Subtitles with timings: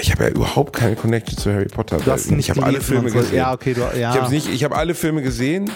[0.00, 1.98] ich habe ja überhaupt keine Connection zu Harry Potter.
[1.98, 3.18] Du hast ihn nicht ich habe alle Filme so.
[3.18, 3.36] gesehen.
[3.36, 4.14] Ja, okay, du, ja.
[4.14, 5.70] Ich habe nicht, ich habe alle Filme gesehen.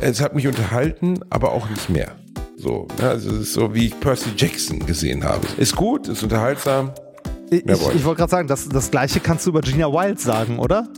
[0.00, 2.12] Es hat mich unterhalten, aber auch nicht mehr.
[2.56, 3.08] So, ne?
[3.08, 5.46] also es ist so wie ich Percy Jackson gesehen habe.
[5.56, 6.92] Ist gut, ist unterhaltsam.
[7.50, 10.20] ich ich, wollte ich wollte gerade sagen, das, das gleiche kannst du über Gina Wild
[10.20, 10.88] sagen, oder?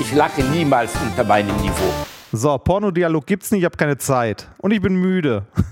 [0.00, 1.92] Ich lache niemals unter meinem Niveau.
[2.36, 4.48] So, Pornodialog gibt's nicht, ich habe keine Zeit.
[4.58, 5.46] Und ich bin müde.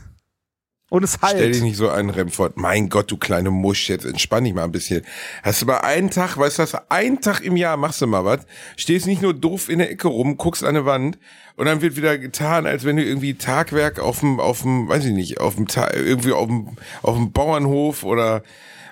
[0.91, 1.35] Und es halt.
[1.35, 2.57] Stell dich nicht so an, Remford.
[2.57, 5.03] Mein Gott, du kleine Musch, jetzt entspann dich mal ein bisschen.
[5.43, 8.25] Hast du mal einen Tag, weißt du was, einen Tag im Jahr machst du mal
[8.25, 8.41] was,
[8.77, 11.19] stehst nicht nur doof in der Ecke rum, guckst an eine Wand
[11.57, 15.05] und dann wird wieder getan, als wenn du irgendwie Tagwerk auf dem, auf dem, weiß
[15.07, 18.43] ich nicht, auf dem, irgendwie auf dem, auf dem Bauernhof oder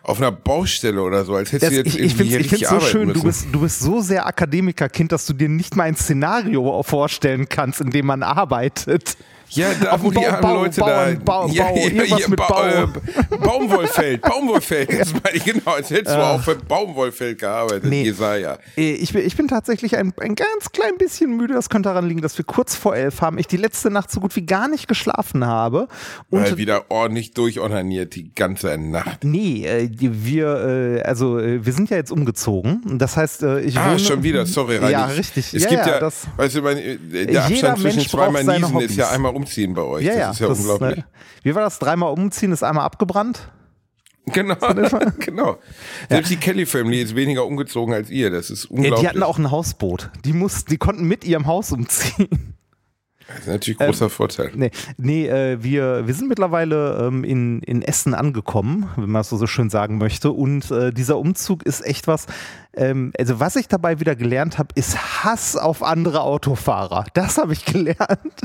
[0.02, 2.40] auf einer Baustelle oder so, als hättest Das, du jetzt ich ich irgendwie finde hier
[2.40, 5.76] es richtig so schön, du bist, du bist so sehr Akademikerkind, dass du dir nicht
[5.76, 9.16] mal ein Szenario vorstellen kannst, in dem man arbeitet.
[9.54, 11.24] Ja, da Auf wo die armen Leute Bauern- da.
[11.24, 12.86] Bau- ja, ja, ja, mit Ba- äh,
[13.38, 14.90] Baumwollfeld, Baumwollfeld.
[15.02, 18.04] Das meine ich genau, als hättest du auch für Baumwollfeld gearbeitet, Nee.
[18.04, 18.58] Jesaja.
[18.76, 21.54] Äh, Ich bin, ich bin tatsächlich ein, ein ganz klein bisschen müde.
[21.54, 23.38] Das könnte daran liegen, dass wir kurz vor elf haben.
[23.38, 25.88] Ich die letzte Nacht so gut wie gar nicht geschlafen habe.
[26.30, 29.24] Und Weil wieder ordentlich durchonaniert die ganze Nacht.
[29.24, 32.82] nee, äh, wir, äh, also äh, wir sind ja jetzt umgezogen.
[32.98, 34.92] Das heißt, äh, ich Ah, wohne, schon wieder, sorry, Reini.
[34.92, 35.52] Ja, richtig.
[35.54, 36.76] Es gibt ja, das, weißt du, mein,
[37.12, 40.04] der Abstand zwischen Mensch zweimal Niesen ist ja einmal umziehen bei euch.
[40.04, 40.96] ja, das ja, ist ja das, unglaublich.
[40.96, 41.04] ne,
[41.42, 41.78] wie war das?
[41.78, 43.50] Dreimal umziehen ist einmal abgebrannt.
[44.26, 44.54] Genau,
[45.18, 45.58] genau.
[46.08, 48.30] Selbst die Kelly Family ist weniger umgezogen als ihr.
[48.30, 49.00] Das ist Ja, unglaublich.
[49.00, 50.10] die hatten auch ein Hausboot.
[50.24, 52.54] Die mussten, die konnten mit ihrem Haus umziehen.
[53.26, 54.52] das ist natürlich ein großer Vorteil.
[54.54, 59.28] Nee, nee äh, wir, wir sind mittlerweile ähm, in, in Essen angekommen, wenn man es
[59.28, 60.30] so, so schön sagen möchte.
[60.30, 62.26] Und äh, dieser Umzug ist echt was.
[62.74, 67.04] Ähm, also, was ich dabei wieder gelernt habe, ist Hass auf andere Autofahrer.
[67.14, 68.42] Das habe ich gelernt.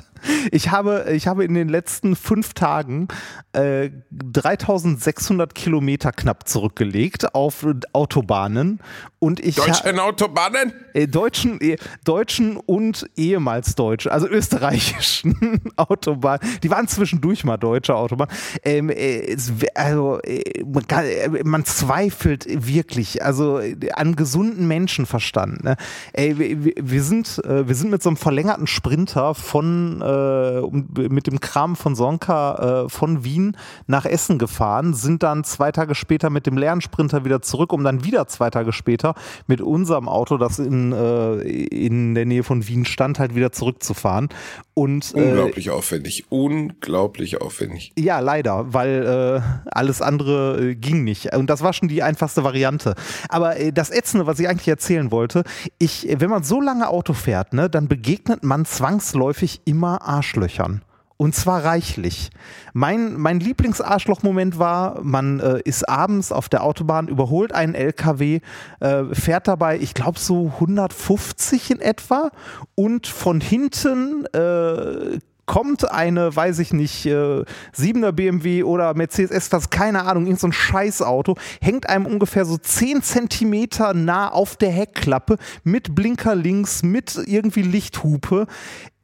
[0.52, 3.08] Ich habe, ich habe in den letzten fünf Tagen
[3.54, 8.80] äh, 3600 Kilometer knapp zurückgelegt auf Autobahnen.
[9.20, 10.74] Und ich Deutschen Autobahnen?
[10.94, 16.42] äh, deutschen, eh, deutschen und ehemals deutschen, also österreichischen Autobahnen.
[16.62, 18.34] Die waren zwischendurch mal deutsche Autobahnen.
[18.64, 24.68] Ähm, äh, es, also äh, man, kann, äh, man zweifelt wirklich, also äh, an gesunden
[24.68, 25.64] Menschenverstand.
[25.64, 25.78] Ne?
[26.12, 30.62] Ey, wir- wir, sind, äh, wir sind mit so einem verlängerten Sprinter von äh,
[31.08, 35.96] mit dem Kram von Sonka äh, von Wien nach Essen gefahren, sind dann zwei Tage
[35.96, 39.14] später mit dem leeren Sprinter wieder zurück, um dann wieder zwei Tage später
[39.48, 44.30] mit unserem Auto, das in, äh, in der Nähe von Wien stand, halt wieder zurückzufahren.
[44.74, 46.26] Und äh, Unglaublich aufwendig.
[46.30, 47.92] Unglaublich aufwendig.
[47.98, 51.36] ja, leider, weil äh, alles andere ging nicht.
[51.36, 52.96] Und das war schon die einfachste Variante.
[53.30, 55.44] Aber das Ätzende, was ich eigentlich erzählen wollte,
[55.80, 60.82] ich, wenn man so lange Auto fährt, ne, dann begegnet man zwangsläufig immer Arschlöchern.
[61.18, 62.30] Und zwar reichlich.
[62.74, 68.40] Mein, mein Lieblingsarschlochmoment war, man äh, ist abends auf der Autobahn, überholt einen LKW,
[68.80, 72.30] äh, fährt dabei, ich glaube so 150 in etwa
[72.76, 77.44] und von hinten äh, kommt eine, weiß ich nicht, äh,
[77.76, 83.02] 7er BMW oder Mercedes S-Klasse, keine Ahnung, irgendein so Scheißauto, hängt einem ungefähr so 10
[83.02, 88.46] Zentimeter nah auf der Heckklappe mit Blinker links, mit irgendwie Lichthupe.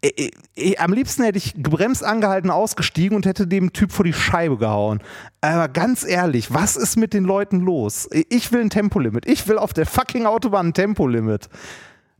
[0.03, 4.13] Äh, äh, Am liebsten hätte ich gebremst, angehalten, ausgestiegen und hätte dem Typ vor die
[4.13, 4.99] Scheibe gehauen.
[5.41, 8.09] Aber ganz ehrlich, was ist mit den Leuten los?
[8.29, 9.25] Ich will ein Tempolimit.
[9.25, 11.49] Ich will auf der fucking Autobahn ein Tempolimit.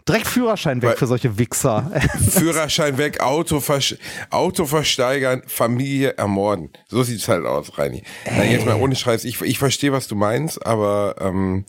[0.08, 1.90] Direkt Führerschein weg Weil- für solche Wichser.
[2.30, 3.96] Führerschein weg, Auto, versch
[4.30, 6.70] Auto versteigern, Familie ermorden.
[6.90, 8.04] So sieht's halt aus, Reini.
[8.26, 9.24] Nein, jetzt mal ohne Scheiß.
[9.24, 11.66] Ich, ich verstehe, was du meinst, aber ähm,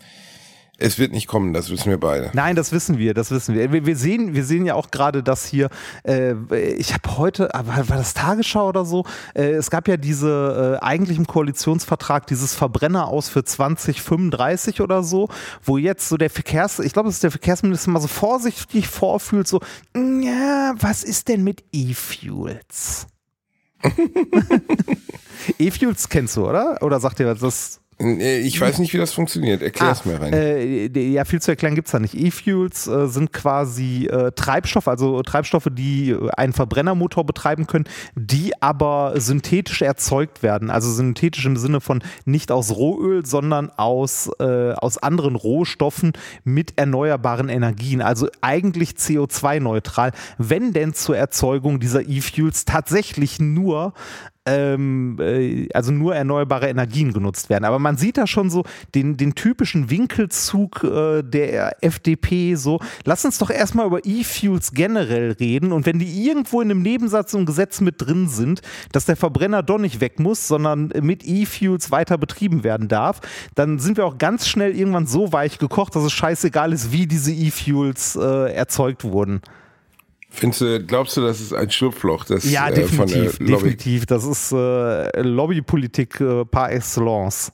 [0.79, 2.31] es wird nicht kommen, das wissen wir beide.
[2.35, 3.71] Nein, das wissen wir, das wissen wir.
[3.71, 5.69] Wir, wir, sehen, wir sehen ja auch gerade, dass hier,
[6.05, 6.35] äh,
[6.77, 9.05] ich habe heute, ah, war, das Tagesschau oder so?
[9.35, 15.05] Äh, es gab ja diese, äh, eigentlich im Koalitionsvertrag, dieses Verbrenner aus für 2035 oder
[15.05, 15.29] so,
[15.63, 19.47] wo jetzt so der Verkehrs, ich glaube, es ist der Verkehrsminister mal so vorsichtig vorfühlt,
[19.47, 19.61] so,
[19.95, 23.07] "Mm, ja, was ist denn mit E-Fuels?
[25.59, 26.83] E-Fuels kennst du, oder?
[26.83, 27.81] Oder sagt was das?
[28.01, 29.63] Äh, Ich weiß nicht, wie das funktioniert.
[29.63, 30.37] Erklär's Ah, mir, Reini.
[30.37, 32.15] Äh, ja, viel zu erklären gibt's da nicht.
[32.15, 38.53] E-Fuels äh, sind quasi äh, Treibstoffe, also Treibstoffe, die äh, einen Verbrennermotor betreiben können, die
[38.61, 40.71] aber synthetisch erzeugt werden.
[40.71, 46.13] Also synthetisch im Sinne von nicht aus Rohöl, sondern aus, äh, aus anderen Rohstoffen
[46.45, 48.03] mit erneuerbaren Energien.
[48.03, 53.93] Also eigentlich CO2-neutral, wenn denn zur Erzeugung dieser E-Fuels tatsächlich nur
[54.47, 57.65] ähm, äh, also nur erneuerbare Energien genutzt werden.
[57.65, 58.65] Aber man sieht da schon so
[58.95, 65.33] den, den typischen Winkelzug äh, der FDP so, lass uns doch erstmal über E-Fuels generell
[65.33, 68.61] reden und wenn die irgendwo in einem Nebensatz im Gesetz mit drin sind,
[68.93, 73.21] dass der Verbrenner doch nicht weg muss, sondern mit E-Fuels weiter betrieben werden darf,
[73.55, 77.07] dann sind wir auch ganz schnell irgendwann so weich gekocht, dass es scheißegal ist, wie
[77.07, 79.41] diese E-Fuels äh, erzeugt wurden.
[80.37, 82.25] Findest du, glaubst du, das ist ein Schlupfloch?
[82.25, 83.53] Das, Ja, äh, definitiv, Lobby?
[83.53, 84.07] definitiv.
[84.07, 87.53] Das ist äh, Lobbypolitik äh, par excellence.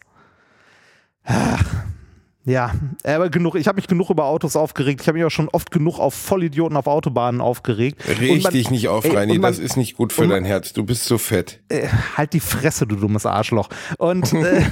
[2.51, 2.73] Ja,
[3.05, 3.55] aber genug.
[3.55, 5.01] Ich habe mich genug über Autos aufgeregt.
[5.03, 8.03] Ich habe mich auch schon oft genug auf Vollidioten auf Autobahnen aufgeregt.
[8.19, 9.35] Reg dich nicht auf, Ey, Reini.
[9.39, 10.73] man- Das ist nicht gut für man- dein Herz.
[10.73, 11.61] Du bist so fett.
[11.69, 11.87] äh,
[12.17, 13.69] halt die Fresse, du dummes Arschloch.
[13.99, 14.63] Und, äh,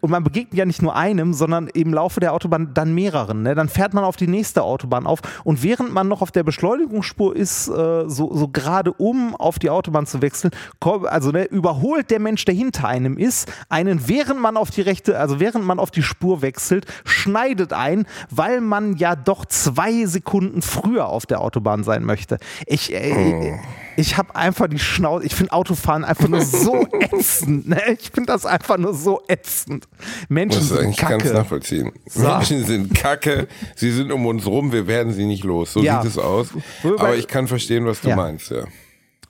[0.00, 3.42] und man begegnet ja nicht nur einem, sondern im Laufe der Autobahn dann mehreren.
[3.42, 3.54] Ne?
[3.56, 7.34] Dann fährt man auf die nächste Autobahn auf und während man noch auf der Beschleunigungsspur
[7.34, 10.52] ist, äh, so, so gerade um auf die Autobahn zu wechseln,
[11.06, 15.18] also ne, überholt der Mensch, der hinter einem ist, einen, während man auf die rechte,
[15.18, 16.86] also während man auf die Spur wechselt,
[17.24, 22.38] schneidet ein, weil man ja doch zwei Sekunden früher auf der Autobahn sein möchte.
[22.66, 23.58] Ich, äh,
[23.96, 27.68] ich habe einfach die Schnauze, ich finde Autofahren einfach nur so ätzend.
[27.68, 27.80] Ne?
[27.98, 29.88] Ich finde das einfach nur so ätzend.
[30.28, 31.34] Menschen Das sind eigentlich ganz kacke.
[31.34, 31.92] nachvollziehen.
[32.06, 32.22] So.
[32.22, 35.72] Menschen sind kacke, sie sind um uns rum, wir werden sie nicht los.
[35.72, 36.02] So Ja.
[36.02, 36.48] sieht es aus.
[36.98, 38.16] Aber ich kann verstehen, was du Ja.
[38.16, 38.64] meinst, ja.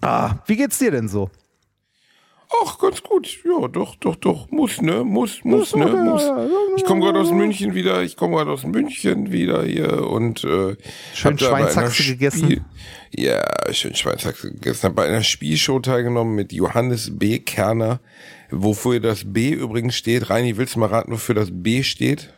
[0.01, 1.31] Ah, wie geht's dir denn so?
[2.63, 3.39] Ach, ganz gut.
[3.45, 4.51] Ja, doch, doch, doch.
[4.51, 5.03] Muss, ne?
[5.05, 5.87] Muss, muss, ne?
[5.87, 6.23] Muss.
[6.77, 8.03] Ich komme gerade aus München wieder.
[8.03, 10.77] Ich komme gerade aus München wieder hier und äh,
[11.15, 12.65] Schön Schweinshaxe Spiel- gegessen.
[13.11, 13.43] Ja,
[13.73, 14.87] schön Schweinshaxe gegessen.
[14.89, 17.39] Hab bei einer Spielshow teilgenommen mit Johannes B.
[17.39, 18.01] Kerner,
[18.51, 20.31] wofür das B übrigens steht.
[20.31, 22.35] Reini, willst du mal raten, wofür das B steht?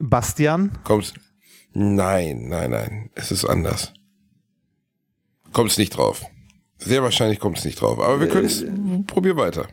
[0.00, 0.78] Bastian?
[0.84, 1.14] Kommst?
[1.72, 3.10] Nein, nein, nein.
[3.14, 3.92] Es ist anders.
[5.52, 6.24] Kommst nicht drauf.
[6.78, 7.98] Sehr wahrscheinlich kommst nicht drauf.
[8.00, 8.64] Aber wir können es.
[9.06, 9.68] Probier weiter.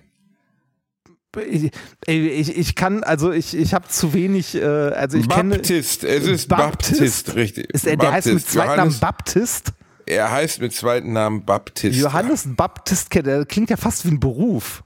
[1.48, 1.72] Ich,
[2.08, 5.56] ich, ich kann, also ich, ich habe zu wenig, äh, also ich kenne.
[5.56, 7.70] Baptist, es ist Baptist, richtig.
[7.74, 8.52] Ist er, der heißt mit Baptist.
[8.52, 9.74] zweiten Namen Baptist?
[10.06, 11.98] er heißt mit zweiten Namen Baptist.
[11.98, 14.84] Johannes Baptist, der klingt ja fast wie ein Beruf.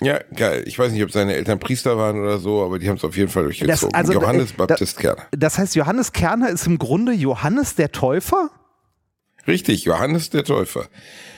[0.00, 0.62] Ja, geil.
[0.66, 3.16] Ich weiß nicht, ob seine Eltern Priester waren oder so, aber die haben es auf
[3.16, 3.94] jeden Fall durchgezogen.
[3.94, 5.26] also, Johannes äh, Baptist Kerner.
[5.32, 8.50] Das heißt, Johannes Kerner ist im Grunde Johannes der Täufer?
[9.48, 10.86] Richtig, Johannes der Täufer.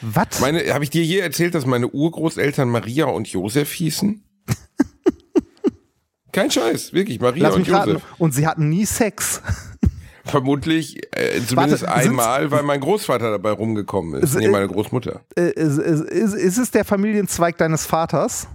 [0.03, 0.41] Was?
[0.41, 4.23] Meine, habe ich dir je erzählt, dass meine Urgroßeltern Maria und Josef hießen?
[6.33, 7.91] Kein Scheiß, wirklich, Maria Lass und mich raten.
[7.93, 8.05] Josef.
[8.19, 9.41] Und sie hatten nie Sex.
[10.25, 14.35] Vermutlich, äh, zumindest Warte, einmal, weil mein Großvater dabei rumgekommen ist.
[14.35, 15.23] Ist- Nee, meine Großmutter.
[15.37, 18.47] Äh, ist, ist, ist, es der Familienzweig deines Vaters?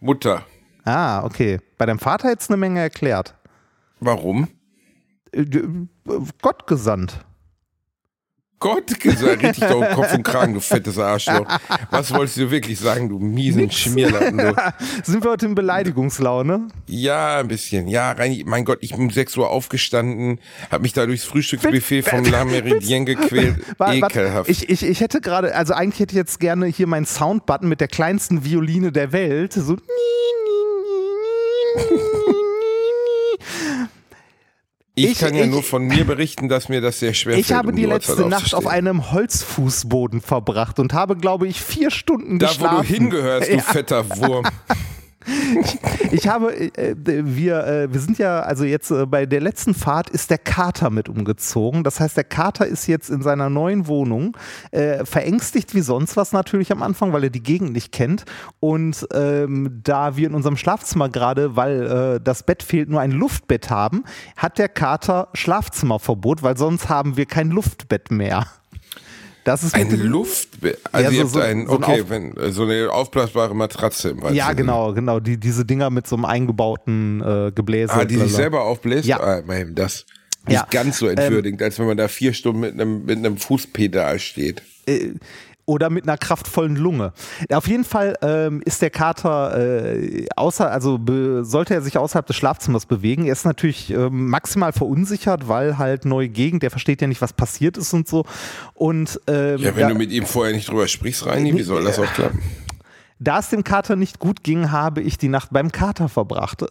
[0.00, 0.44] Mutter.
[0.84, 1.60] Ah, okay.
[1.78, 3.34] Bei deinem Vater hätte es eine Menge erklärt.
[4.00, 4.48] Warum?
[5.32, 5.68] Äh, äh,
[6.42, 7.24] Gott gesandt.
[8.64, 11.46] Gott gesagt, richtig doch Kopf und Kragen, du fettes Arschloch.
[11.90, 14.54] Was wolltest du wirklich sagen, du miesen Schmierlappen, du?
[15.02, 16.68] Sind wir heute in Beleidigungslaune?
[16.86, 17.88] Ja, ein bisschen.
[17.88, 20.40] Ja, rein, mein Gott, ich bin um 6 Uhr aufgestanden,
[20.70, 23.56] hab mich da durchs Frühstücksbuffet vom La Meridien gequält.
[23.76, 24.48] Warte, Ekelhaft.
[24.48, 27.82] Ich, ich, ich hätte gerade, also eigentlich hätte ich jetzt gerne hier meinen Soundbutton mit
[27.82, 29.52] der kleinsten Violine der Welt.
[29.52, 29.76] So.
[34.96, 37.46] Ich, ich- kann ja ich- nur von mir berichten, dass mir das sehr schwer Ich
[37.48, 41.60] fällt, habe um die Uhrzeit letzte Nacht auf einem Holzfußboden verbracht und habe, glaube ich,
[41.60, 42.76] vier Stunden Da, wo geschlafen.
[42.86, 43.60] du hingehörst, du Ja.
[43.62, 44.44] fetter Wurm.
[46.10, 50.10] Ich habe, äh, wir, äh, wir sind ja, also jetzt äh, bei der letzten Fahrt
[50.10, 51.82] ist der Kater mit umgezogen.
[51.82, 54.36] Das heißt, der Kater ist jetzt in seiner neuen Wohnung,
[54.70, 58.24] äh, verängstigt wie sonst was natürlich am Anfang, weil er die Gegend nicht kennt.
[58.60, 63.12] Und ähm, da wir in unserem Schlafzimmer gerade, weil äh, das Bett fehlt, nur ein
[63.12, 64.04] Luftbett haben,
[64.36, 68.46] hat der Kater Schlafzimmerverbot, weil sonst haben wir kein Luftbett mehr.
[69.44, 70.48] Das ist Ein Luft...
[70.92, 74.18] Also Ja, so- so- ein, so ein okay, wenn, äh, so eine aufblasbare Matratze im
[74.18, 74.56] weitesten Ja, Sinne.
[74.56, 75.20] genau, genau.
[75.20, 77.92] Die, diese Dinger mit so einem eingebauten äh, Gebläse.
[77.92, 79.06] Ah, die sich selber aufbläst?
[79.06, 79.20] Ja.
[79.20, 80.06] Ah, mein, das
[80.46, 80.62] nicht Ja.
[80.62, 84.18] Ähm, ganz so entwürdigend, als wenn man da vier Stunden mit einem, mit einem Fußpedal
[84.18, 84.62] steht.
[84.86, 85.10] äh,
[85.66, 87.12] oder mit einer kraftvollen Lunge.
[87.50, 90.98] Auf jeden Fall ähm, ist der Kater äh, außer, also
[91.42, 93.26] sollte er sich außerhalb des Schlafzimmers bewegen.
[93.26, 97.32] Er ist natürlich ähm, maximal verunsichert, weil halt neue Gegend, der versteht ja nicht, was
[97.32, 98.24] passiert ist und so.
[98.74, 101.84] Und ähm, Ja, wenn da, du mit ihm vorher nicht drüber sprichst, Reini, wie soll
[101.84, 102.40] das auch klappen?
[103.18, 106.64] da es dem Kater nicht gut ging, habe ich die Nacht beim Kater verbracht.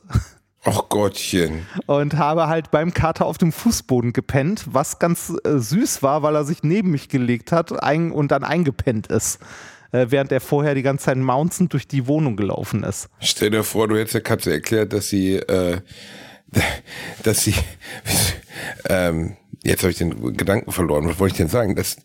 [0.65, 1.65] Ach Gottchen.
[1.87, 6.35] und habe halt beim Kater auf dem Fußboden gepennt, was ganz äh, süß war, weil
[6.35, 9.39] er sich neben mich gelegt hat ein, und dann eingepennt ist,
[9.91, 13.09] äh, während er vorher die ganze Zeit mounzend durch die Wohnung gelaufen ist.
[13.19, 15.81] Stell dir vor, du hättest der Katze erklärt, dass sie, äh,
[17.23, 17.55] dass sie,
[18.89, 21.07] ähm, jetzt habe ich den Gedanken verloren.
[21.07, 21.75] Was wollte ich denn sagen?
[21.75, 21.97] Dass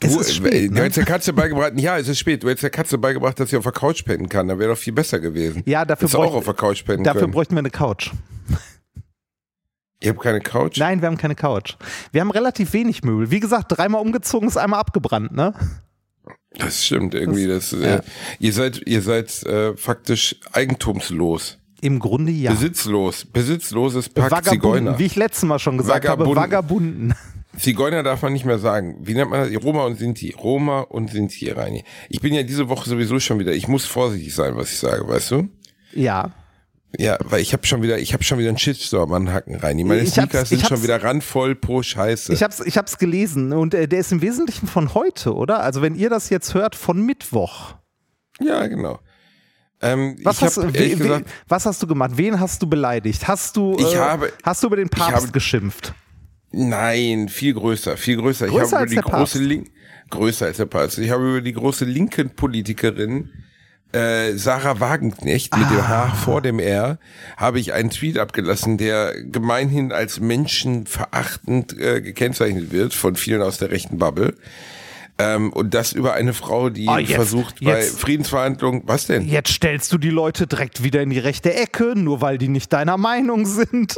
[0.00, 0.80] Du, ist äh, spät, du ne?
[0.80, 2.42] hättest der Katze beigebracht, ja, es ist spät.
[2.42, 4.46] Du hättest der Katze beigebracht, dass sie auf der Couch pennen kann.
[4.46, 5.62] Dann wäre doch viel besser gewesen.
[5.66, 7.32] Ja, dafür, Hättest du auch auf der Couch pennen dafür können.
[7.32, 8.12] bräuchten wir eine Couch.
[10.00, 10.78] Ihr habt keine Couch?
[10.78, 11.74] Nein, wir haben keine Couch.
[12.12, 13.32] Wir haben relativ wenig Möbel.
[13.32, 15.54] Wie gesagt, dreimal umgezogen ist einmal abgebrannt, ne?
[16.56, 17.48] Das stimmt irgendwie.
[17.48, 18.00] Das, äh,
[18.38, 22.52] ihr seid, ihr seid äh, faktisch eigentumslos, Im Grunde ja.
[22.52, 24.98] besitzlos, besitzloses Pack Zigeuner.
[24.98, 27.10] Wie ich letztes Mal schon gesagt habe, Vagabunden.
[27.10, 27.14] Vagabunden.
[27.58, 28.96] Zigeuner darf man nicht mehr sagen.
[29.00, 29.62] Wie nennt man das?
[29.64, 30.34] Roma und Sinti.
[30.38, 31.84] Roma und Sinti, Reini.
[32.08, 33.52] Ich bin ja diese Woche sowieso schon wieder.
[33.52, 35.48] Ich muss vorsichtig sein, was ich sage, weißt du?
[35.92, 36.30] Ja.
[36.96, 39.84] Ja, weil ich habe schon wieder, ich habe schon wieder einen Shitstorm an Hacken, Reini.
[39.84, 42.32] Meine Ich Sneakers sind schon wieder randvoll pro Scheiße.
[42.32, 45.60] Ich hab's, ich hab's gelesen und äh, der ist im Wesentlichen von heute, oder?
[45.60, 47.74] Also wenn ihr das jetzt hört, von Mittwoch.
[48.40, 49.00] ja, genau.
[49.80, 52.12] Ähm, Was, hast, hab, we, we, gesagt, was hast du gemacht?
[52.14, 53.28] Wen hast du beleidigt?
[53.28, 55.92] Hast du, Ich äh, habe- hast du über den Papst habe- geschimpft?
[56.50, 58.46] Nein, viel größer, viel größer.
[58.46, 59.70] Größer ich habe über die große Link
[60.10, 60.98] größer als der Papst.
[60.98, 63.30] Ich habe über die große linken Politikerin
[63.92, 65.70] äh, Sarah Wagenknecht mit Ah.
[65.70, 66.98] dem H vor dem R
[67.36, 73.58] habe ich einen Tweet abgelassen, der gemeinhin als menschenverachtend äh, gekennzeichnet wird von vielen aus
[73.58, 74.34] der rechten Bubble.
[75.20, 79.26] Ähm, und das über eine Frau, die Ah, jetzt- versucht bei jetzt- Friedensverhandlungen, was denn?
[79.26, 82.72] Jetzt stellst du die Leute direkt wieder in die rechte Ecke, nur weil die nicht
[82.72, 83.96] deiner Meinung sind.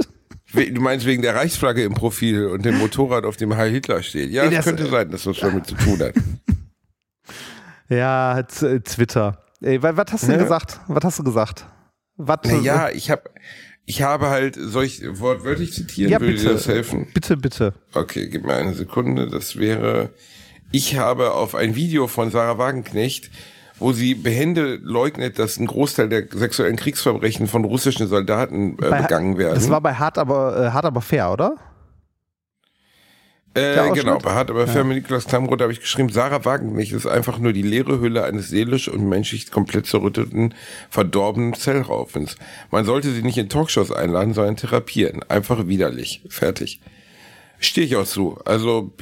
[0.53, 4.31] Du meinst wegen der Reichsflagge im Profil und dem Motorrad, auf dem Heil Hitler steht.
[4.31, 6.15] Ja, Nee, das, das- könnte sein, dass das damit zu tun hat.
[7.89, 8.45] Ja, äh,
[8.81, 9.43] Twitter.
[9.61, 10.43] Ey, wa- was hast du denn Ja.
[10.45, 10.81] gesagt?
[10.87, 11.67] Was hast du gesagt?
[12.17, 13.23] Was, Naja, ich habe
[13.87, 16.13] ich habe halt, soll ich wortwörtlich zitieren?
[16.13, 16.47] Ja, Würde bitte.
[16.47, 17.09] dir das helfen?
[17.13, 17.75] Bitte, bitte.
[17.93, 19.27] Okay, gib mir eine Sekunde.
[19.27, 20.11] Das wäre,
[20.71, 23.31] ich habe auf ein Video von Sarah Wagenknecht,
[23.81, 29.03] wo sie behende leugnet, dass ein Großteil der sexuellen Kriegsverbrechen von russischen Soldaten äh, Bei-
[29.03, 29.55] begangen werden.
[29.55, 31.57] Das war bei Hart aber, äh, Hart aber fair, oder?
[33.57, 36.93] der Äh, genau, bei Hart aber fair mit Niklas Klamroth habe ich geschrieben, Sarah Wagenknecht
[36.93, 40.55] ist einfach nur die leere Hülle eines seelisch und menschlich komplett zerrütteten,
[40.89, 42.37] verdorbenen Zellraufens.
[42.71, 45.25] Man sollte sie nicht in Talkshows einladen, sondern therapieren.
[45.29, 46.23] Einfach widerlich.
[46.29, 46.81] Fertig.
[47.61, 48.39] Stehe ich auch zu.
[48.45, 48.93] Also,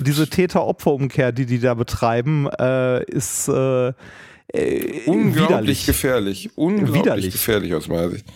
[0.00, 5.86] Diese Täter-Opfer-Umkehr, die die da betreiben, äh, ist äh, äh, unglaublich widerlich.
[5.86, 6.50] gefährlich.
[6.54, 7.30] Unglaublich Widerlich.
[7.32, 8.26] gefährlich aus meiner Sicht.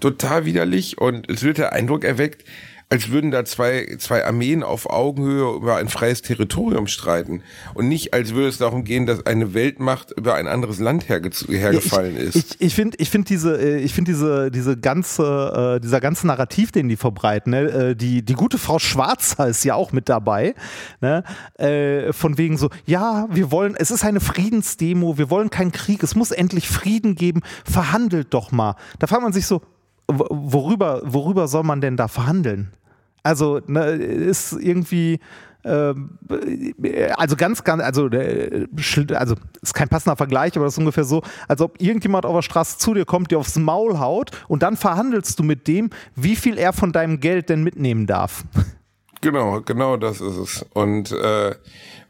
[0.00, 2.44] Total widerlich und es wird der Eindruck erweckt,
[2.88, 7.42] als würden da zwei, zwei Armeen auf Augenhöhe über ein freies Territorium streiten
[7.74, 11.30] und nicht, als würde es darum gehen, dass eine Weltmacht über ein anderes Land herge
[11.48, 12.36] hergefallen ich, ist.
[12.36, 16.26] Ich, ich finde, ich finde diese, äh, ich finde diese, diese ganze, äh, dieser ganze
[16.26, 17.60] Narrativ, den die verbreiten, ne?
[17.62, 20.54] äh, die, die gute Frau Schwarzer ist ja auch mit dabei,
[21.00, 21.24] ne?
[21.58, 26.02] äh, von wegen so, ja, wir wollen, es ist eine Friedensdemo, wir wollen keinen Krieg,
[26.02, 28.76] es muss endlich Frieden geben, verhandelt doch mal.
[28.98, 29.62] Da fragt man sich so,
[30.08, 32.72] worüber, worüber soll man denn da verhandeln?
[33.22, 35.18] Also, ne, ist irgendwie,
[35.64, 36.18] ähm,
[37.16, 38.66] also ganz, ganz, also, äh,
[39.14, 42.42] also ist kein passender Vergleich, aber das ist ungefähr so, als ob irgendjemand auf der
[42.42, 46.36] Straße zu dir kommt, dir aufs Maul haut und dann verhandelst du mit dem, wie
[46.36, 48.44] viel er von deinem Geld denn mitnehmen darf.
[49.22, 50.66] Genau, genau das ist es.
[50.74, 51.54] Und äh,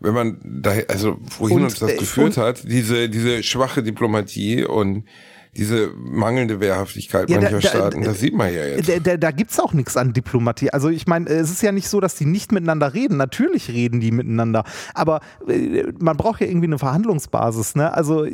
[0.00, 3.84] wenn man da, also wohin Und, uns das äh, geführt und- hat, diese, diese schwache
[3.84, 5.04] Diplomatie und
[5.56, 8.88] diese mangelnde Wehrhaftigkeit Ja, da- mancher da- Staaten, das sieht man ja jetzt.
[8.88, 10.70] Da, da, da gibt es auch nichts an Diplomatie.
[10.70, 13.16] Also ich meine, es ist ja nicht so, dass die nicht miteinander reden.
[13.16, 14.64] Natürlich reden die miteinander.
[14.94, 17.74] Aber äh, man braucht ja irgendwie eine Verhandlungsbasis.
[17.76, 17.92] Ne?
[17.92, 18.26] Also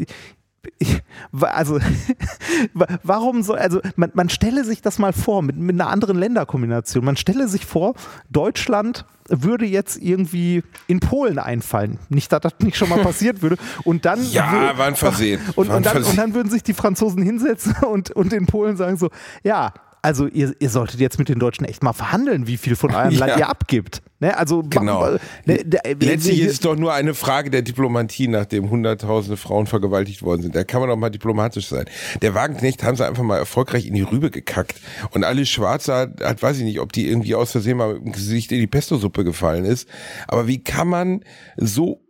[0.79, 1.03] ich,
[1.41, 1.79] also
[2.75, 6.19] wa- warum so, also man, man stelle sich das mal vor mit, mit einer anderen
[6.19, 7.05] Länderkombination.
[7.05, 7.95] Man stelle sich vor,
[8.31, 11.99] Deutschland würde jetzt irgendwie in Polen einfallen.
[12.09, 13.57] Nicht, dass das nicht schon mal passiert würde.
[13.85, 15.41] Und dann Ja, wür- war ein Versehen.
[15.57, 18.97] Und, und, dann, und dann würden sich die Franzosen hinsetzen und, und in Polen sagen
[18.97, 19.09] so,
[19.43, 22.95] ja, also ihr, ihr solltet jetzt mit den Deutschen echt mal verhandeln, wie viel von
[22.95, 23.27] eurem Ja.
[23.27, 24.03] Land ihr abgibt.
[24.19, 24.37] Ne?
[24.37, 25.17] Also Genau.
[25.47, 29.67] Ne, da- Letztlich ne- ist es doch nur eine Frage der Diplomatie, nachdem hunderttausende Frauen
[29.67, 30.55] vergewaltigt worden sind.
[30.55, 31.85] Da kann man doch mal diplomatisch sein.
[32.23, 34.75] Der Wagenknecht haben sie einfach mal erfolgreich in die Rübe gekackt.
[35.11, 38.05] Und alle Schwarze hat, hat, weiß ich nicht, ob die irgendwie aus Versehen mal mit
[38.05, 39.89] dem Gesicht in die Pesto-Suppe gefallen ist.
[40.29, 41.25] Aber wie kann man
[41.57, 42.03] so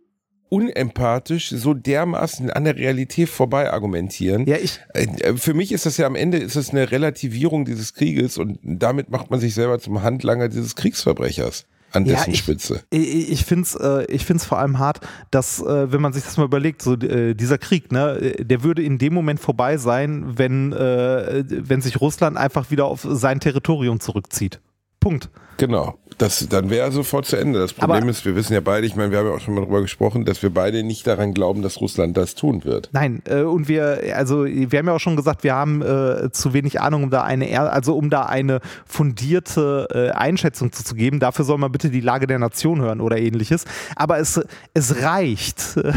[0.51, 4.45] unempathisch, so dermaßen an der Realität vorbei argumentieren?
[4.45, 7.93] Ja, ich, Äh, Für mich ist das ja am Ende ist es eine Relativierung dieses
[7.93, 12.39] Krieges und damit macht man sich selber zum Handlanger dieses Kriegsverbrechers an Ja, dessen ich-
[12.39, 12.83] Spitze.
[12.89, 16.23] Ich, ich finde es äh, ich find's vor allem hart, dass, äh, wenn man sich
[16.23, 19.77] das mal überlegt, so äh, dieser Krieg, ne, äh, der würde in dem Moment vorbei
[19.77, 24.59] sein, wenn, äh, wenn sich Russland einfach wieder auf sein Territorium zurückzieht.
[25.01, 25.29] Punkt.
[25.57, 25.95] Genau.
[26.17, 27.57] Das, dann wäre er sofort zu Ende.
[27.59, 29.55] Das Problem Aber- ist, wir wissen ja beide, ich meine, wir haben ja auch schon
[29.55, 32.89] mal darüber gesprochen, dass wir beide nicht daran glauben, dass Russland das tun wird.
[32.93, 36.53] Nein, äh, und wir, also wir haben ja auch schon gesagt, wir haben äh, zu
[36.53, 41.19] wenig Ahnung, um da eine, also um da eine fundierte äh, Einschätzung zu, zu geben.
[41.19, 43.65] Dafür soll man bitte die Lage der Nation hören oder ähnliches.
[43.95, 44.39] Aber es,
[44.75, 45.93] es reicht, äh,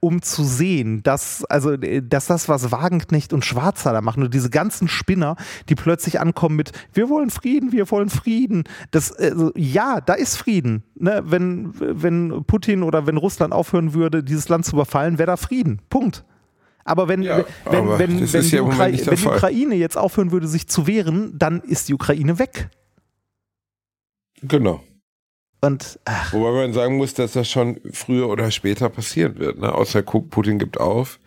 [0.00, 4.32] um zu sehen, dass, also, äh, dass das, was Wagenknecht und Schwarzer da machen und
[4.32, 5.34] diese ganzen Spinner,
[5.68, 8.35] die plötzlich ankommen mit, wir wollen Frieden, wir wollen Frieden.
[8.90, 10.82] Das, also, ja, da ist Frieden.
[10.94, 11.22] Ne?
[11.24, 15.80] Wenn, wenn Putin oder wenn Russland aufhören würde, dieses Land zu überfallen, wäre da Frieden.
[15.88, 16.24] Punkt.
[16.84, 19.26] Aber wenn, Ja, wenn, aber wenn, wenn, die ja Ukra- wenn die.
[19.26, 22.68] Ukraine jetzt aufhören würde, sich zu wehren, dann ist die Ukraine weg.
[24.42, 24.82] Genau.
[25.60, 29.58] Und ach, Wobei man sagen muss, dass das schon früher oder später passieren wird.
[29.58, 29.72] Ne?
[29.74, 31.18] Außer Putin gibt auf.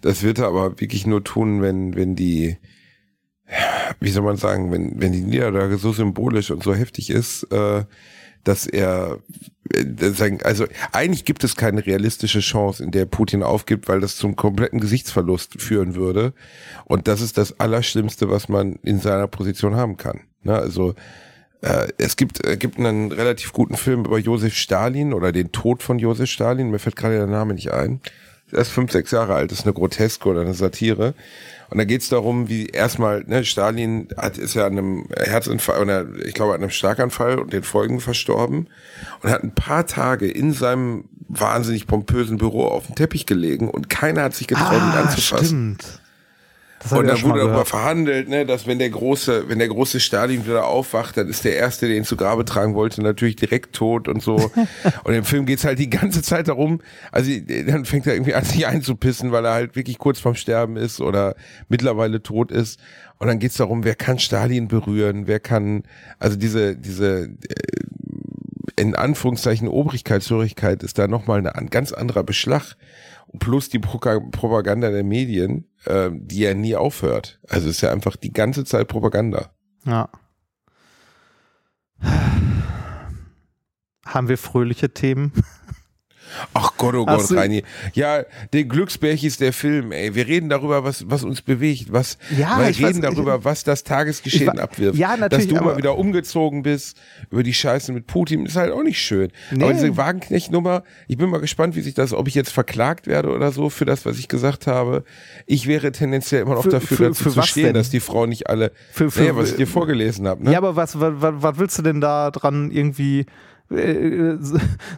[0.00, 2.58] Das wird er aber wirklich nur tun, wenn, wenn die,
[4.00, 7.84] wie soll man sagen, wenn, wenn die Niederlage so symbolisch und so heftig ist, äh,
[8.46, 9.18] dass er,
[9.72, 14.36] äh, also eigentlich gibt es keine realistische Chance, in der Putin aufgibt, weil das zum
[14.36, 16.32] kompletten Gesichtsverlust führen würde.
[16.84, 20.20] Und das ist das Allerschlimmste, was man in seiner Position haben kann.
[20.42, 20.54] Ne?
[20.54, 20.94] Also
[21.62, 25.82] äh, es gibt, äh, gibt einen relativ guten Film über Josef Stalin oder den Tod
[25.82, 26.70] von Josef Stalin.
[26.70, 28.00] Mir fällt gerade der Name nicht ein.
[28.52, 31.14] Er ist fünf, sechs Jahre alt, ist eine Groteske oder eine Satire.
[31.68, 35.82] Und da geht es darum, wie erstmal, ne, Stalin hat, ist ja an einem Herzinfarkt,
[35.82, 38.68] oder ich glaube an einem Schlaganfall und den Folgen verstorben
[39.22, 43.90] und hat ein paar Tage in seinem wahnsinnig pompösen Büro auf dem Teppich gelegen und
[43.90, 45.76] keiner hat sich getraut, ihn ah, anzufassen.
[45.78, 46.00] stimmt.
[46.88, 50.44] Das Und schon wurde darüber verhandelt, ne, dass wenn der große, wenn der große Stalin
[50.44, 54.06] wieder aufwacht, dann ist der erste, der ihn zu Grabe tragen wollte, natürlich direkt tot
[54.08, 54.50] und so.
[55.04, 57.30] und im Film geht's halt die ganze Zeit darum, also
[57.66, 61.00] dann fängt er irgendwie an, sich einzupissen, weil er halt wirklich kurz vorm Sterben ist
[61.00, 61.34] oder
[61.68, 62.78] mittlerweile tot ist.
[63.18, 65.82] Und dann geht's darum, wer kann Stalin berühren, wer kann,
[66.18, 67.30] also diese, diese äh,
[68.76, 72.76] in Anführungszeichen Obrigkeitshörigkeit ist da nochmal eine, ein ganz anderer Beschlag.
[73.38, 77.40] Plus die Propaganda der Medien, äh, die ja nie aufhört.
[77.48, 79.50] Also es ist ja einfach die ganze Zeit Propaganda.
[79.84, 80.08] Ja.
[84.04, 85.32] Haben wir fröhliche Themen?
[86.54, 87.62] Ach Gott, oh Gott, Reini.
[87.94, 90.14] Ja, der Glücksbärchis der Film, ey.
[90.14, 93.64] Wir reden darüber, was, was uns bewegt, was, Ja, wir ich reden weiß- darüber, was
[93.64, 94.98] das Tagesgeschehen Ich abwirft.
[94.98, 96.98] Ja, natürlich, Dass du mal wieder umgezogen bist
[97.30, 99.30] über die Scheiße mit Putin, ist halt auch nicht schön.
[99.50, 99.64] Nee.
[99.64, 103.30] Aber diese Wagenknecht-Nummer, ich bin mal gespannt, wie sich das, ob ich jetzt verklagt werde
[103.30, 105.04] oder so für das, was ich gesagt habe.
[105.46, 107.74] Ich wäre tendenziell immer noch Für- dafür für- dazu für zu stehen, denn?
[107.74, 110.52] dass die Frauen nicht alle, Für- für- naja, was ich dir vorgelesen habe, ne?
[110.52, 113.26] Ja, aber was, was, was willst du denn da dran irgendwie.
[113.70, 114.36] Äh,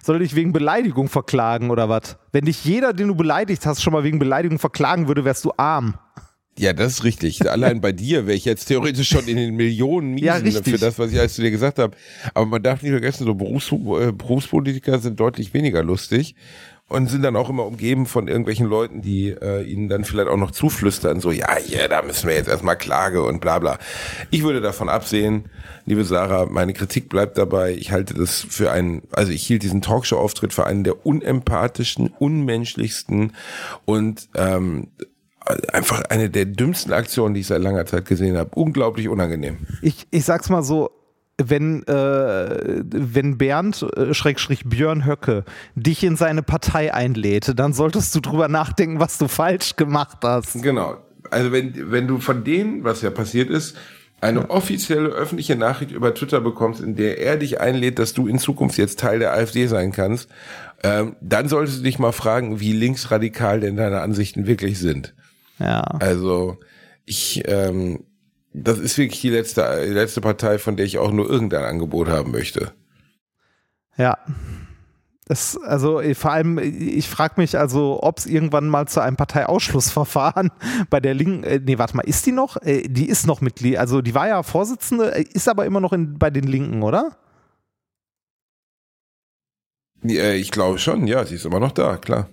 [0.02, 2.16] Soll dich wegen Beleidigung verklagen oder was?
[2.32, 5.52] Wenn dich jeder, den du beleidigt hast, schon mal wegen Beleidigung verklagen würde, wärst du
[5.56, 5.94] arm.
[6.58, 7.48] Ja, das ist richtig.
[7.48, 10.74] Allein bei dir wäre ich jetzt theoretisch schon in den Millionen Miesen Ja, richtig.
[10.74, 11.96] für das, was ich alles zu dir gesagt habe.
[12.34, 16.34] Aber man darf nicht vergessen, so Berufs äh, Berufspolitiker sind deutlich weniger lustig
[16.88, 20.36] und sind dann auch immer umgeben von irgendwelchen Leuten, die äh, ihnen dann vielleicht auch
[20.36, 23.78] noch zuflüstern, so, ja, ja, da müssen wir jetzt erstmal Klage und bla bla.
[24.30, 25.50] Ich würde davon absehen,
[25.84, 27.72] liebe Sarah, meine Kritik bleibt dabei.
[27.72, 33.32] Ich halte das für einen, also ich hielt diesen Talkshow-Auftritt für einen der unempathischen, unmenschlichsten
[33.84, 34.88] und ähm,
[35.72, 38.50] einfach eine der dümmsten Aktionen, die ich seit langer Zeit gesehen habe.
[38.54, 39.58] Unglaublich unangenehm.
[39.82, 40.90] Ich, ich sag's mal so,
[41.42, 48.14] wenn, äh, wenn Bernd, äh, Schrägstrich Björn Höcke, dich in seine Partei einlädt, dann solltest
[48.14, 50.62] du drüber nachdenken, was du falsch gemacht hast.
[50.62, 50.98] Genau.
[51.30, 53.76] Also wenn, wenn du von denen, was ja passiert ist,
[54.20, 58.40] eine offizielle öffentliche Nachricht über Twitter bekommst, in der er dich einlädt, dass du in
[58.40, 60.28] Zukunft jetzt Teil der AfD sein kannst,
[60.82, 65.14] ähm, dann solltest du dich mal fragen, wie linksradikal denn deine Ansichten wirklich sind.
[65.60, 65.82] Ja.
[66.00, 66.58] Also
[67.04, 68.00] ich, ähm,
[68.62, 72.08] das ist wirklich die letzte, die letzte Partei, von der ich auch nur irgendein Angebot
[72.08, 72.72] haben möchte.
[73.96, 74.18] Ja.
[75.26, 79.16] Das, also äh, vor allem, ich frage mich also, ob es irgendwann mal zu einem
[79.16, 80.50] Parteiausschlussverfahren
[80.90, 82.56] bei der Linken, äh, nee, warte mal, ist die noch?
[82.62, 85.92] Äh, die ist noch Mitglied, also die war ja Vorsitzende, äh, ist aber immer noch
[85.92, 87.18] in, bei den Linken, oder?
[90.02, 92.28] Ja, ich glaube schon, ja, sie ist immer noch da, klar.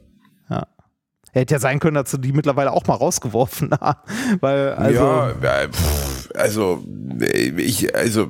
[1.35, 3.99] Hätte ja sein können, dass sie die mittlerweile auch mal rausgeworfen haben.
[4.39, 6.83] Weil, also, ja, äh, pff, also
[7.19, 8.29] äh, ich, also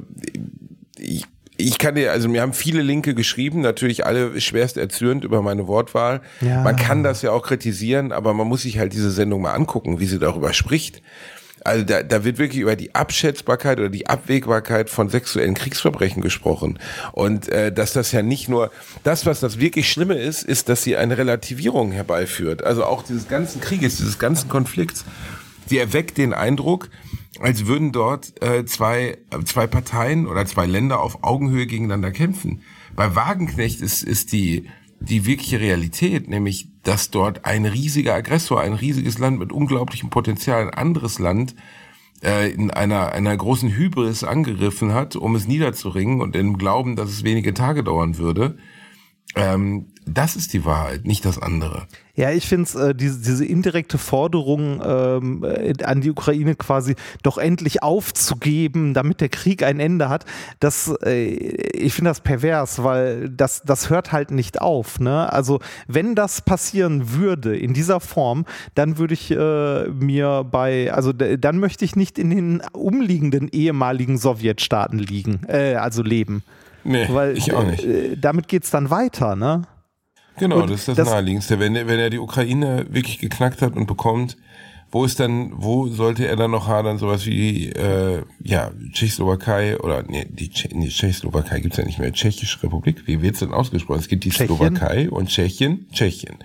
[0.97, 1.25] ich,
[1.57, 5.67] ich kann dir, also mir haben viele Linke geschrieben, natürlich alle schwerst erzürnt über meine
[5.67, 6.21] Wortwahl.
[6.41, 6.61] Ja.
[6.63, 9.99] Man kann das ja auch kritisieren, aber man muss sich halt diese Sendung mal angucken,
[9.99, 11.01] wie sie darüber spricht.
[11.63, 16.77] Also da, da wird wirklich über die Abschätzbarkeit oder die Abwägbarkeit von sexuellen Kriegsverbrechen gesprochen.
[17.11, 18.69] Und äh, dass das ja nicht nur,
[19.03, 22.63] das, was das wirklich Schlimme ist, ist, dass sie eine Relativierung herbeiführt.
[22.63, 25.05] Also auch dieses ganzen Krieges, dieses ganzen Konflikts.
[25.65, 26.89] Sie erweckt den Eindruck,
[27.39, 32.61] als würden dort äh, zwei, zwei Parteien oder zwei Länder auf Augenhöhe gegeneinander kämpfen.
[32.95, 34.69] Bei Wagenknecht ist, ist die,
[34.99, 40.61] die wirkliche Realität, nämlich, dass dort ein riesiger Aggressor, ein riesiges Land mit unglaublichem Potenzial,
[40.61, 41.55] ein anderes Land
[42.23, 47.09] äh, in einer, einer großen Hybris angegriffen hat, um es niederzuringen und im Glauben, dass
[47.09, 48.57] es wenige Tage dauern würde.
[49.35, 51.87] Ähm, das ist die Wahrheit, nicht das andere.
[52.15, 56.95] Ja, ich finde es, äh, diese, diese indirekte Forderung ähm, äh, an die Ukraine quasi
[57.23, 60.25] doch endlich aufzugeben, damit der Krieg ein Ende hat,
[60.59, 64.99] das, äh, ich finde das pervers, weil das, das hört halt nicht auf.
[64.99, 65.31] Ne?
[65.31, 71.11] Also wenn das passieren würde in dieser Form, dann würde ich äh, mir bei, also
[71.13, 76.43] dann möchte ich nicht in den umliegenden ehemaligen Sowjetstaaten liegen, äh, also leben.
[76.85, 77.83] Nee, weil, ich auch nicht.
[77.83, 79.63] Äh, damit geht's dann weiter, ne?
[80.37, 81.59] Genau, Und das ist das, das- Naheliegendste.
[81.59, 84.37] Wenn, er- wenn er die Ukraine wirklich geknackt hat und bekommt,
[84.91, 90.03] wo ist dann, wo sollte er dann noch hadern, sowas wie, äh, ja, Tschechoslowakei oder,
[90.07, 93.99] nee, die Tsche nee, Tschechoslowakei gibt's ja nicht mehr, Tschechische Republik, wie wird's denn ausgesprochen?
[93.99, 94.55] Es gibt die Tschechien?
[94.57, 96.37] Slowakei und Tschechien, Tschechien.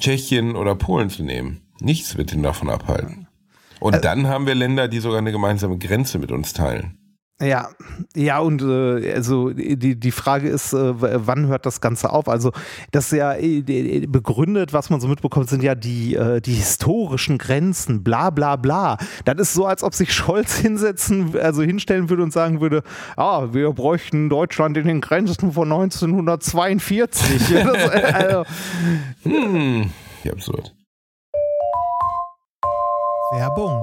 [0.00, 1.60] Tschechien oder Polen zu nehmen.
[1.80, 3.26] Nichts wird ihn davon abhalten.
[3.80, 6.96] Und dann haben wir Länder, die sogar eine gemeinsame Grenze mit uns teilen.
[7.40, 7.70] Ja,
[8.14, 10.92] ja, und äh, also die, die Frage ist, äh,
[11.26, 12.28] wann hört das Ganze auf?
[12.28, 12.52] Also,
[12.92, 17.38] das ist ja äh, begründet, was man so mitbekommt, sind ja die, äh, die historischen
[17.38, 18.98] Grenzen, bla bla bla.
[19.24, 22.84] Das ist so, als ob sich Scholz hinsetzen, also hinstellen würde und sagen würde,
[23.16, 27.48] ah, wir bräuchten Deutschland in den Grenzen von 1942.
[27.50, 28.44] Ja, das, äh, also,
[29.24, 29.90] Hm,
[30.22, 30.72] wie absurd.
[33.32, 33.82] Werbung.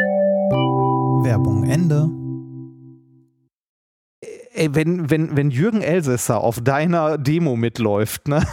[1.23, 2.09] Werbung Ende.
[4.53, 8.45] ey, wenn, wenn, wenn Jürgen Elsässer auf deiner Demo mitläuft, ne?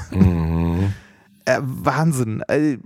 [1.45, 2.43] Äh, Wahnsinn.
[2.49, 2.77] Äh,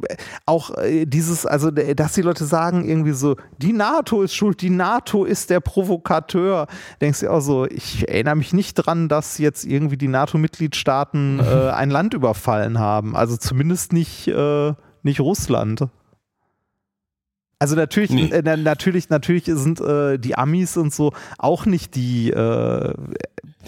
[0.47, 4.71] auch äh, dieses, also, dass die Leute sagen irgendwie so, die NATO ist schuld, die
[4.71, 6.69] NATO ist der Provokateur.
[7.01, 11.71] Denkst du auch so, ich erinnere mich nicht dran, dass jetzt irgendwie die NATO-Mitgliedstaaten äh,
[11.71, 13.17] ein Land überfallen haben.
[13.17, 15.89] Also zumindest nicht, äh, nicht Russland.
[17.63, 18.29] Also natürlich, Nee.
[18.31, 22.93] äh, na- natürlich, natürlich sind äh, die Amis und so auch nicht die, äh,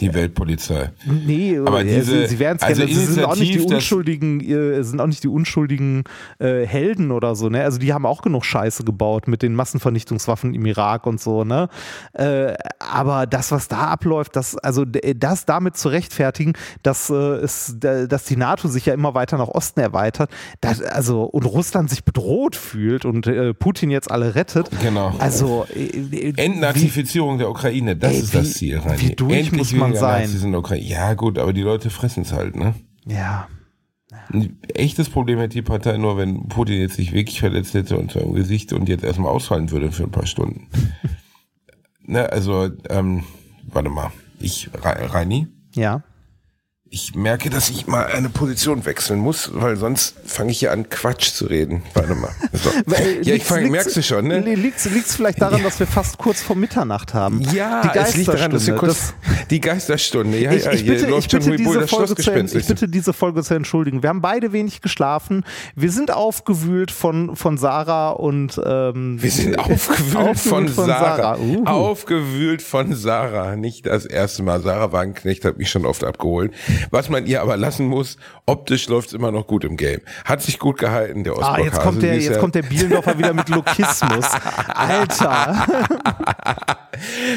[0.00, 0.90] Die Weltpolizei.
[1.04, 2.94] Nee, Aber äh, diese- sie, werden es also kennen.
[2.96, 6.04] Sie sind auch nicht die unschuldigen, äh, sind auch nicht die unschuldigen
[6.40, 7.62] äh, Helden oder so, ne?
[7.62, 11.68] Also die haben auch genug Scheiße gebaut mit den Massenvernichtungswaffen im Irak und so, ne?
[12.12, 17.76] Äh, aber das, was da abläuft, das, also das damit zu rechtfertigen, dass äh, es,
[17.78, 21.88] da- dass die NATO sich ja immer weiter nach Osten erweitert, das, also und Russland
[21.90, 24.70] sich bedroht fühlt und äh, Putin jetzt alle rettet.
[24.82, 25.14] Genau.
[25.20, 29.00] Also äh, äh, wie- Entnazifizierung der Ukraine, das Ey, ist das Ziel, Reini.
[29.00, 30.22] wie durch Endlich muss man sein?
[30.22, 30.84] Nazis in der Ukraine.
[30.86, 32.74] Ja gut, aber die Leute fressen es halt, ne?
[33.06, 33.48] ja.
[34.32, 38.14] Ein echtes Problem hätte die Partei nur, wenn Putin jetzt sich wirklich verletzt hätte und
[38.16, 40.68] im Gesicht und jetzt erstmal ausfallen würde für ein paar Stunden.
[42.02, 43.24] ne, also, ähm,
[43.66, 44.12] warte mal.
[44.38, 46.02] Ich, Re- Reini, Ja.
[46.90, 50.88] Ich merke, dass ich mal eine Position wechseln muss, weil sonst fange ich hier an,
[50.90, 51.82] Quatsch zu reden.
[51.94, 52.30] Warte mal.
[52.52, 52.70] So.
[52.86, 54.38] Weil, Ja, ich fang, merkst du schon, ne?
[54.40, 57.40] Liegt es vielleicht daran, dass wir fast kurz vor Mitternacht haben?
[57.52, 59.14] Ja, die es liegt daran, dass wir kurz
[59.50, 60.38] die Geisterstunde.
[60.38, 62.88] Ja, ich, ja, ich, bitte, ich, läuft schon bitte diese das Folge zu, ich bitte
[62.88, 64.02] diese Folge zu entschuldigen.
[64.02, 65.44] Wir haben beide wenig geschlafen.
[65.74, 71.16] Wir sind aufgewühlt von, von Sarah und ähm, Wir sind aufgewühlt, aufgewühlt von, von Sarah.
[71.16, 71.38] Sarah.
[71.38, 71.64] Uhu.
[71.64, 73.56] Aufgewühlt von Sarah.
[73.56, 74.60] Nicht das erste Mal.
[74.60, 76.52] Sarah Wagenknecht hat mich schon oft abgeholt.
[76.90, 78.16] Was man ihr aber lassen muss,
[78.46, 80.00] optisch läuft's immer noch gut im Game.
[80.24, 83.32] Hat sich gut gehalten, der Ah, Ostblock jetzt kommt der, jetzt kommt der Bielendorfer wieder
[83.34, 84.26] mit Lokismus.
[84.74, 85.66] Alter.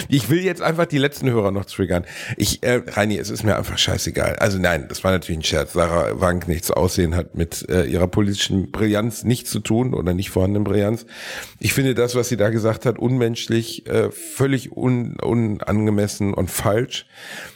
[0.10, 2.06] Ich will jetzt einfach die letzten Hörer noch triggern.
[2.38, 4.36] Ich, äh, Reini, es ist mir einfach scheißegal.
[4.38, 5.74] Also nein, das war natürlich ein Scherz.
[5.74, 10.64] Sarah Wagenknechts Aussehen hat mit äh, ihrer politischen Brillanz nichts zu tun oder nicht vorhandenen
[10.64, 11.06] Brillanz.
[11.60, 17.06] Ich finde das, was sie da gesagt hat, unmenschlich, äh, völlig un, unangemessen und falsch.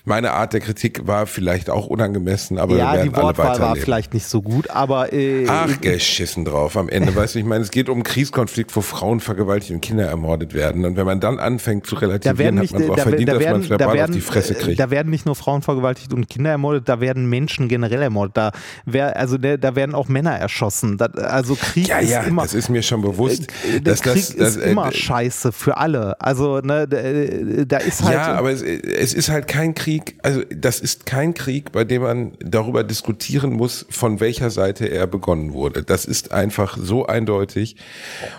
[0.05, 3.45] Meine Art der Kritik war vielleicht auch unangemessen, aber wir Ja, werden die alle Wortwahl
[3.45, 3.83] war weiterleben.
[3.83, 7.15] vielleicht nicht so gut, aber äh, Ach, geschissen drauf am Ende.
[7.15, 10.53] Weißt du, ich meine, es geht um einen Kriegskonflikt, wo Frauen vergewaltigt und Kinder ermordet
[10.53, 10.85] werden.
[10.85, 13.04] Und wenn man dann anfängt zu da relativieren, werden hat nicht, man es auch da,
[13.04, 14.80] verdient, da man werden, da verbal auf werden, die Fresse äh, kriegt.
[14.80, 18.38] da werden nicht nur Frauen vergewaltigt und Kinder ermordet, da werden Menschen generell ermordet.
[18.38, 18.51] Da
[18.86, 20.97] wär, also der, da werden auch Männer erschossen.
[20.97, 23.47] Da, also Krieg ja, ist ja, immer das ist mir schon bewusst.
[23.65, 26.19] äh, dass Krieg das, das, ist äh, immer scheiße für alle.
[26.21, 30.15] Also ne, da, äh, da ist halt Ja, aber es, es ist halt kein Krieg,
[30.23, 35.08] also das ist kein Krieg, bei dem man darüber diskutieren muss, von welcher Seite er
[35.08, 35.84] begonnen wurde.
[35.84, 37.75] Das ist einfach so eindeutig.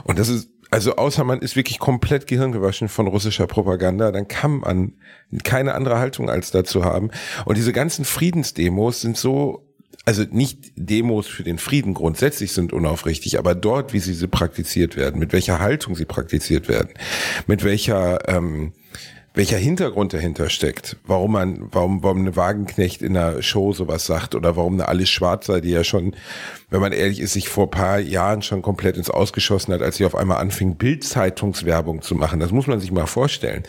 [0.05, 4.61] Und das ist, also außer man ist wirklich komplett gehirngewaschen von russischer Propaganda, dann kann
[4.61, 4.95] man
[5.45, 7.11] keine andere Haltung als dazu haben.
[7.45, 9.69] Und diese ganzen Friedensdemos sind so
[10.07, 14.97] also nicht Demos für den Frieden grundsätzlich sind unaufrichtig, aber dort, wie sie, sie praktiziert
[14.97, 16.89] werden, mit welcher Haltung sie praktiziert werden,
[17.47, 18.73] mit welcher ähm,
[19.35, 24.35] welcher Hintergrund dahinter steckt, warum man, warum, warum eine Wagenknecht in einer Show sowas sagt
[24.35, 26.15] oder warum eine Alice Schwarzer, die ja schon,
[26.73, 30.05] wenn man ehrlich ist, sich vor paar Jahren schon komplett ins Ausgeschossen hat, als sie
[30.05, 32.41] auf einmal anfing, Bildzeitungswerbung zu machen.
[32.41, 33.63] Das muss man sich mal vorstellen.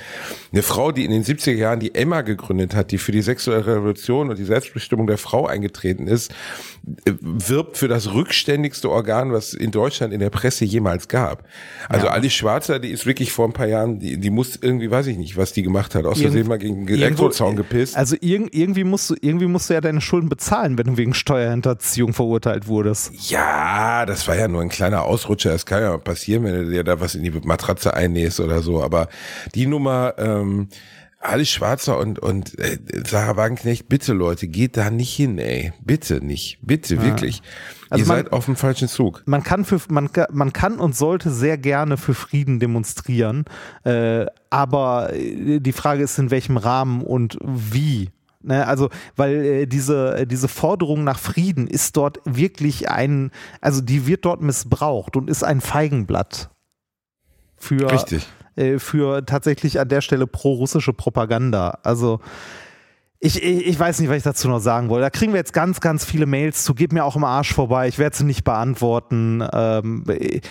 [0.52, 3.66] Eine Frau, die in den 70er Jahren die Emma gegründet hat, die für die sexuelle
[3.66, 6.32] Revolution und die Selbstbestimmung der Frau eingetreten ist,
[7.06, 11.44] äh, wirbt für das rückständigste Organ, was in Deutschland in der Presse jemals gab.
[11.89, 15.08] Also Alice Schwarzer, die ist wirklich vor ein paar Jahren, die, die muss irgendwie, weiß
[15.08, 17.96] ich nicht, was die gemacht hat, aus Irgend- Versehen mal gegen irgendwo- Elektrozaun gepisst.
[17.98, 21.13] Also irg irgendwie musst du irgendwie musst du ja deine Schulden bezahlen, wenn du wegen
[21.13, 23.29] Steuerhinterziehung verurteilt wurdest.
[23.32, 25.51] Ja, das war ja nur ein kleiner Ausrutscher.
[25.51, 28.82] Das kann ja passieren, wenn du dir da was in die Matratze einnähst oder so.
[28.84, 29.08] Aber
[29.56, 30.69] die Nummer, ähm,
[31.19, 32.77] Alice Schwarzer und, und äh,
[33.08, 35.71] Sarah Wagenknecht, bitte Leute, geht da nicht hin, ey.
[35.82, 36.60] Bitte nicht.
[36.62, 37.41] Bitte, wirklich.
[37.89, 39.23] Also Ihr man- seid auf dem falschen Zug.
[39.25, 43.45] Man kann für man, man kann und sollte sehr gerne für Frieden demonstrieren,
[43.86, 48.10] äh, aber äh, die Frage ist in welchem Rahmen und wie.
[48.45, 53.79] Ne, also, weil äh, diese, äh, diese Forderung nach Frieden ist dort wirklich ein, also
[53.79, 56.49] die wird dort missbraucht und ist ein Feigenblatt
[57.56, 58.27] für, Richtig.
[58.58, 61.79] äh, für tatsächlich an der Stelle pro-russische Propaganda.
[61.84, 62.19] Also
[63.25, 65.03] ich, ich, ich weiß nicht, was ich dazu noch sagen wollte.
[65.03, 66.75] Da kriegen wir jetzt ganz, ganz viele Mails zu.
[66.75, 67.88] Gib mir auch im Arsch vorbei.
[67.88, 69.41] Ich werde sie nicht beantworten.
[69.53, 70.41] Ähm, äh,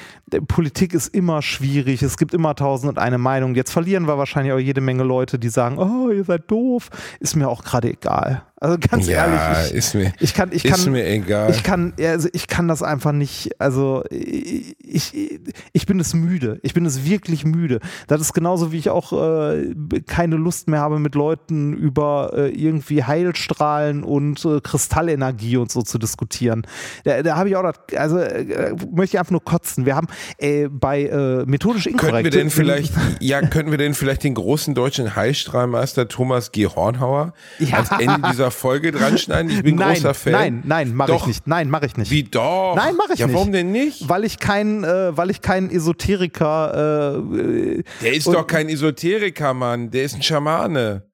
[0.40, 2.02] Politik ist immer schwierig.
[2.02, 3.54] Es gibt immer tausend und eine Meinung.
[3.54, 6.88] Jetzt verlieren wir wahrscheinlich auch jede Menge Leute, die sagen, oh, ihr seid doof.
[7.20, 8.42] Ist mir auch gerade egal.
[8.62, 11.50] Also ganz ja, ehrlich, ich, ist mir, ich kann, ich ist kann, mir egal.
[11.50, 15.40] ich kann, also ich kann das einfach nicht, also ich, ich,
[15.72, 16.60] ich bin es müde.
[16.62, 17.80] Ich bin es wirklich müde.
[18.06, 19.74] Das ist genauso, wie ich auch äh,
[20.06, 25.82] keine Lust mehr habe, mit Leuten über äh, irgendwie Heilstrahlen und äh, Kristallenergie und so
[25.82, 26.64] zu diskutieren.
[27.02, 29.86] Da, da habe ich auch, das, also äh, möchte ich einfach nur kotzen.
[29.86, 30.06] Wir haben
[30.38, 32.12] äh, bei äh, methodisch inkorrekt.
[32.14, 36.66] Könnten wir denn vielleicht, ja, könnten wir denn vielleicht den großen deutschen Heilstrahlmeister Thomas G.
[36.66, 37.78] Hornhauer Ja.
[37.78, 39.50] als Ende dieser Folge dran schneiden?
[39.50, 40.32] Ich bin nein, großer Fan.
[40.32, 41.46] nein, nein, mache ich nicht.
[41.46, 42.10] Nein, mache ich nicht.
[42.10, 42.74] Wie doch?
[42.76, 43.34] Nein, mache ich ja, nicht.
[43.34, 44.08] warum denn nicht?
[44.08, 47.16] Weil ich kein, äh, weil ich kein Esoteriker.
[47.18, 49.90] Äh, Der ist doch kein Esoteriker, Mann.
[49.90, 51.06] Der ist ein Schamane.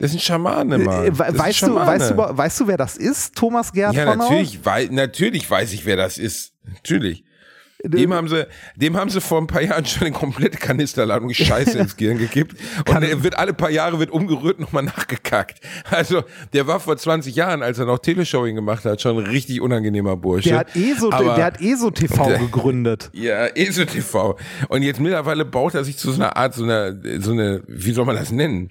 [0.00, 1.04] Der ist ein Schamane, Mann.
[1.04, 1.86] äh, Das weißt, du, Schamane.
[1.86, 3.34] weißt, du, weißt du, wer das ist?
[3.36, 6.52] Thomas Gerd Ja, natürlich, wei natürlich weiß ich, wer das ist.
[6.64, 7.24] Natürlich.
[7.86, 11.78] Dem haben sie, dem haben sie vor ein paar Jahren schon eine komplette Kanisterladung Scheiße
[11.78, 12.56] ins Gehirn gekippt.
[12.88, 15.60] Und er wird alle paar Jahre wird umgerührt nochmal nachgekackt.
[15.90, 19.60] Also, der war vor 20 Jahren, als er noch Teleshowing gemacht hat, schon ein richtig
[19.60, 20.48] unangenehmer Bursche.
[20.48, 23.10] Der hat ESO, Aber- der hat ESO TV Der- gegründet.
[23.12, 24.38] Ja, ESO TV.
[24.68, 27.92] Und jetzt mittlerweile baut er sich zu so einer Art, so einer, so eine, wie
[27.92, 28.70] soll man das nennen?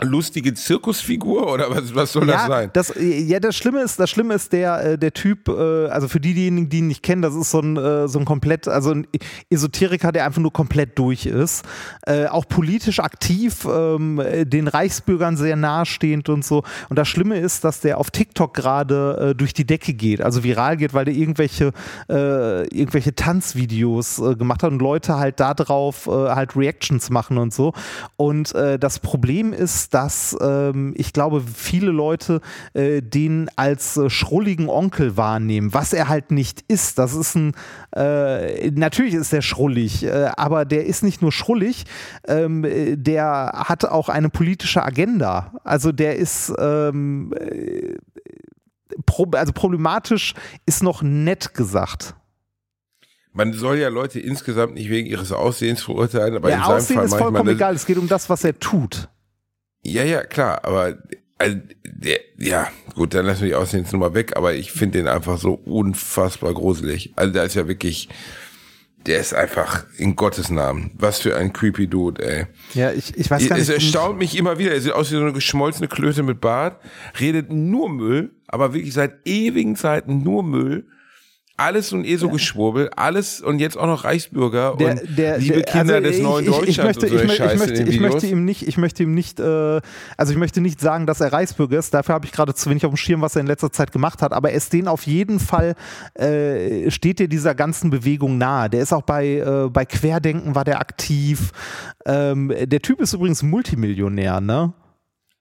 [0.00, 2.70] Lustige Zirkusfigur oder was, was soll das ja, sein?
[2.72, 6.18] Das, ja, das Schlimme ist, das Schlimme ist der, äh, der Typ, äh, also für
[6.18, 9.06] diejenigen, die ihn nicht kennen, das ist so ein, äh, so ein komplett, also ein
[9.50, 11.66] Esoteriker, der einfach nur komplett durch ist.
[12.06, 16.64] Äh, auch politisch aktiv, ähm, äh, den Reichsbürgern sehr nahestehend und so.
[16.88, 20.42] Und das Schlimme ist, dass der auf TikTok gerade äh, durch die Decke geht, also
[20.42, 21.72] viral geht, weil der irgendwelche,
[22.08, 27.52] äh, irgendwelche Tanzvideos gemacht hat und Leute halt da drauf äh, halt Reactions machen und
[27.52, 27.74] so.
[28.16, 32.40] Und das Problem ist, dass ähm, ich glaube, viele Leute
[32.74, 36.98] äh, den als äh, schrulligen Onkel wahrnehmen, was er halt nicht ist.
[36.98, 37.52] Das ist ein,
[37.94, 41.84] äh, natürlich ist der schrullig, äh, aber der ist nicht nur schrullig,
[42.26, 45.52] ähm, äh, der hat auch eine politische Agenda.
[45.64, 47.96] Also der ist, ähm, äh,
[49.06, 50.34] pro, also problematisch
[50.66, 52.14] ist noch nett gesagt.
[53.34, 56.96] Man soll ja Leute insgesamt nicht wegen ihres Aussehens verurteilen, aber in Der seinem Aussehen
[56.96, 59.08] Fall ist vollkommen egal, es geht um das, was er tut.
[59.82, 60.98] Ja, ja, klar, aber
[61.38, 65.38] also, der, ja, gut, dann lassen wir die Aussehensnummer weg, aber ich finde den einfach
[65.38, 67.12] so unfassbar gruselig.
[67.16, 68.08] Also der ist ja wirklich,
[69.06, 70.92] der ist einfach in Gottes Namen.
[70.94, 72.46] Was für ein creepy Dude, ey.
[72.74, 73.74] Ja, ich, ich weiß gar Es nicht.
[73.74, 74.72] erstaunt mich immer wieder.
[74.72, 76.80] Er sieht aus wie so eine geschmolzene Klöte mit Bart,
[77.18, 80.86] redet nur Müll, aber wirklich seit ewigen Zeiten nur Müll.
[81.58, 85.54] Alles und eh so geschwurbel, alles und jetzt auch noch Reichsbürger der, und der, liebe
[85.56, 87.60] der, Kinder also des ich, neuen ich, ich Deutschlands möchte, und so ich, möchte, ich,
[87.68, 89.80] Scheiße ich möchte ihm nicht, ich möchte ihm nicht, äh,
[90.16, 91.92] also ich möchte nicht sagen, dass er Reichsbürger ist.
[91.92, 94.22] Dafür habe ich gerade zu wenig auf dem Schirm, was er in letzter Zeit gemacht
[94.22, 94.32] hat.
[94.32, 95.74] Aber er ist den auf jeden Fall
[96.14, 98.70] äh, steht dir dieser ganzen Bewegung nahe.
[98.70, 101.52] Der ist auch bei äh, bei Querdenken war der aktiv.
[102.06, 104.72] Ähm, der Typ ist übrigens Multimillionär, ne?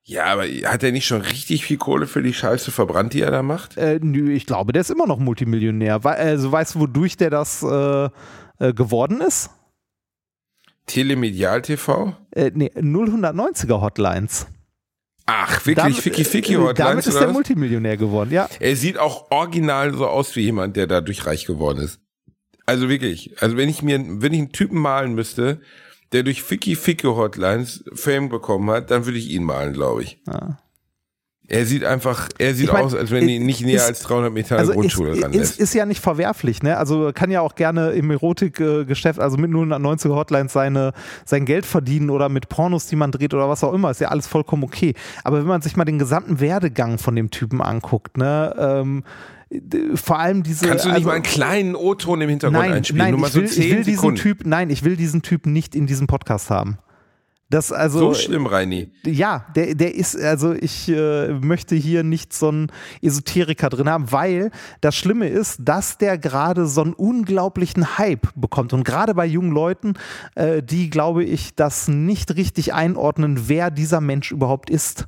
[0.04, 3.32] Ja, aber hat er nicht schon richtig viel Kohle für die Scheiße verbrannt, die er
[3.32, 3.78] da macht?
[3.78, 6.04] Äh, nö, ich glaube, der ist immer noch Multimillionär.
[6.04, 8.10] Also weißt du, wodurch der das äh,
[8.60, 9.52] äh, geworden ist?
[10.88, 12.16] Telemedial TV?
[12.32, 14.48] Äh, nee, 090er Hotlines.
[15.28, 17.34] Ach, wirklich, Damit- Ficky Ficky äh, Hotlines Damit ist der was?
[17.34, 18.50] Multimillionär geworden, ja.
[18.60, 22.00] Er sieht auch original so aus wie jemand, der dadurch reich geworden ist.
[22.66, 23.42] Also wirklich.
[23.42, 25.62] Also wenn ich mir, wenn ich einen Typen malen müsste,
[26.12, 30.20] der durch Ficky Ficky Hotlines Fame bekommen hat, dann würde ich ihn malen, glaube ich.
[30.28, 30.58] Ja.
[31.48, 33.88] Er sieht einfach, er sieht Ich mein, aus, als wenn die ist- nicht näher ist-
[33.88, 35.74] als 300 Meter an Also der Grundschule ist, ran ist, ist.
[35.74, 36.78] ja nicht verwerflich, ne?
[36.78, 40.94] Also kann ja auch gerne im Erotikgeschäft, also mit 090er Hotlines seine,
[41.26, 44.08] sein Geld verdienen oder mit Pornos, die man dreht oder was auch immer, ist ja
[44.10, 44.94] alles vollkommen okay.
[45.26, 49.04] Aber wenn man sich mal den gesamten Werdegang von dem Typen anguckt, ne, ähm,
[49.96, 50.68] vor allem diese.
[50.68, 53.00] Kannst du nicht also, mal einen kleinen O-Ton im Hintergrund Nein, einspielen?
[53.00, 54.16] nein, Nur mal ich so will, 10 ich will diesen.
[54.16, 56.78] Typ, nein, ich will diesen Typ nicht in diesem Podcast haben.
[57.52, 58.92] Das also so schlimm, Reini.
[59.06, 64.10] ja, der, der ist, also ich äh, möchte hier nicht so einen Esoteriker drin haben,
[64.14, 68.72] weil das Schlimme ist, dass der gerade so einen unglaublichen Hype bekommt.
[68.72, 69.96] Und gerade bei jungen Leuten,
[70.36, 75.08] äh, die, glaube ich, das nicht richtig einordnen, wer dieser Mensch überhaupt ist.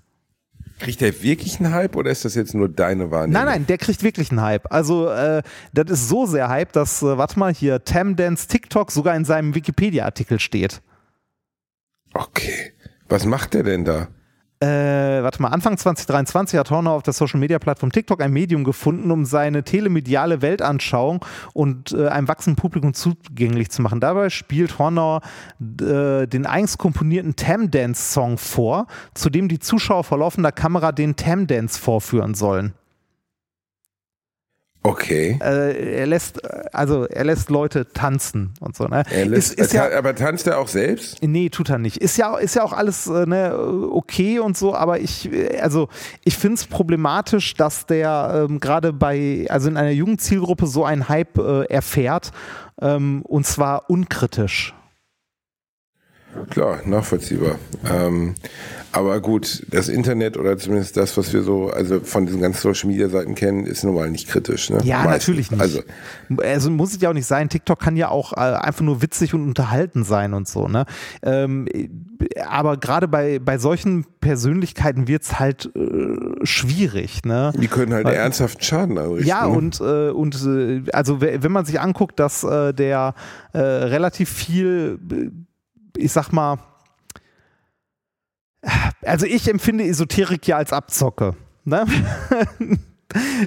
[0.84, 3.32] Kriegt er wirklich einen Hype oder ist das jetzt nur deine Wahrnehmung?
[3.32, 4.70] Nein, nein, der kriegt wirklich einen Hype.
[4.70, 5.42] Also, äh,
[5.72, 9.24] das ist so sehr Hype, dass, äh, warte mal, hier Tam Dance TikTok sogar in
[9.24, 10.82] seinem Wikipedia-Artikel steht.
[12.14, 12.74] Okay.
[13.08, 14.10] Was macht der denn da?
[14.60, 19.26] Äh, warte mal, Anfang 2023 hat Horner auf der Social-Media-Plattform TikTok ein Medium gefunden, um
[19.26, 24.00] seine telemediale Weltanschauung und äh, einem wachsenden Publikum zugänglich zu machen.
[24.00, 25.20] Dabei spielt Horner
[25.60, 31.78] äh, den eigens komponierten Tam-Dance-Song vor, zu dem die Zuschauer vor laufender Kamera den Tam-Dance
[31.78, 32.74] vorführen sollen.
[34.86, 35.40] Okay.
[35.42, 38.86] Äh, er lässt, äh, also er lässt Leute tanzen und so.
[38.86, 39.04] Ne?
[39.10, 41.24] Er lässt, ist, ist ja, aber tanzt er auch selbst?
[41.24, 41.98] Nee, tut er nicht.
[41.98, 43.58] Ist ja, ist ja auch alles äh, ne,
[43.92, 45.88] okay und so, aber ich, äh, also
[46.26, 50.84] ich finde es problematisch, dass der ähm, gerade bei, also in einer jungen Zielgruppe so
[50.84, 52.32] einen Hype äh, erfährt
[52.82, 54.74] ähm, und zwar unkritisch.
[56.50, 57.56] Klar, nachvollziehbar.
[57.90, 58.36] Ähm,
[58.94, 62.90] aber gut, das Internet oder zumindest das, was wir so, also von diesen ganzen Social
[62.90, 64.70] Media Seiten kennen, ist nun mal nicht kritisch.
[64.70, 64.78] Ne?
[64.84, 65.14] Ja, Meistens.
[65.28, 65.62] natürlich nicht.
[65.62, 65.82] Also,
[66.42, 67.50] Also muss es ja auch nicht sein.
[67.50, 70.68] TikTok kann ja auch äh, einfach nur witzig und unterhalten sein und so.
[70.68, 70.86] Ne?
[71.24, 71.68] Ähm,
[72.48, 77.26] aber gerade bei, bei solchen Persönlichkeiten wird es halt äh, schwierig.
[77.26, 77.52] Ne?
[77.60, 79.28] die können halt Weil- ernsthaft Schaden anrichten.
[79.28, 79.58] Ja, ne?
[79.58, 83.16] und, äh, und äh, also we- wenn man sich anguckt, dass äh, der
[83.56, 85.00] relativ viel,
[85.98, 86.58] ich sag mal,
[89.06, 91.36] also ich empfinde Esoterik ja als Abzocke.
[91.66, 91.86] Ne?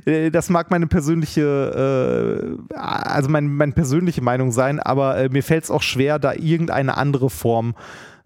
[0.05, 5.42] Äh, Das mag meine persönliche, äh, also mein, meine persönliche Meinung sein, aber äh, mir
[5.42, 7.75] fällt es auch schwer, da irgendeine andere Form,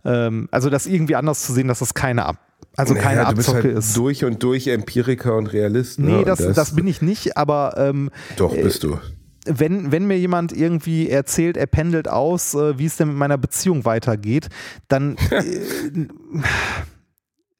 [0.04, 2.36] ähm, also das irgendwie anders zu sehen, dass das keine Ab
[2.76, 3.96] also Naja, keine du bist Abzocke halt ist.
[3.96, 5.98] durch und durch Empiriker und Realist.
[5.98, 6.06] Ne?
[6.06, 8.98] Nee, Und das, das, bin ich nicht, aber ähm, Doch, bist du.
[9.44, 13.38] wenn, wenn mir jemand irgendwie erzählt, er pendelt aus, äh, wie es denn mit meiner
[13.38, 14.48] Beziehung weitergeht,
[14.88, 15.42] dann äh,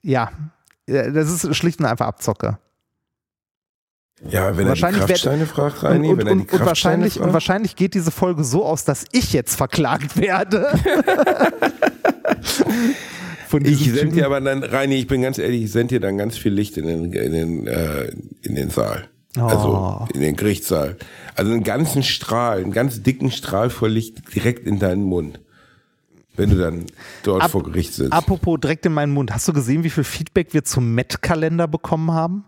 [0.03, 0.31] ja,
[0.87, 2.59] das ist schlicht und einfach Abzocke.
[4.29, 7.17] Ja, wenn er die Kraftsteine fragt, Und, Reini, und, wenn er die und, und, wahrscheinlich,
[7.17, 7.33] und fragt.
[7.35, 10.69] wahrscheinlich geht diese Folge so aus, dass ich jetzt verklagt werde.
[13.49, 16.19] Von Ich sende dir aber dann, Reini, ich bin ganz ehrlich, ich sende dir dann
[16.19, 19.09] ganz viel Licht in den, in den, äh, in den Saal.
[19.37, 19.43] Oh.
[19.43, 20.97] Also in den Gerichtssaal.
[21.35, 25.41] Also einen ganzen Strahl, einen ganz dicken Strahl voll Licht direkt in deinen Mund.
[26.41, 26.87] Wenn du dann
[27.23, 28.13] dort Ab- vor Gericht sitzt.
[28.13, 29.33] Apropos direkt in meinen Mund.
[29.33, 32.45] Hast du gesehen, wie viel Feedback wir zum Met-Kalender bekommen haben?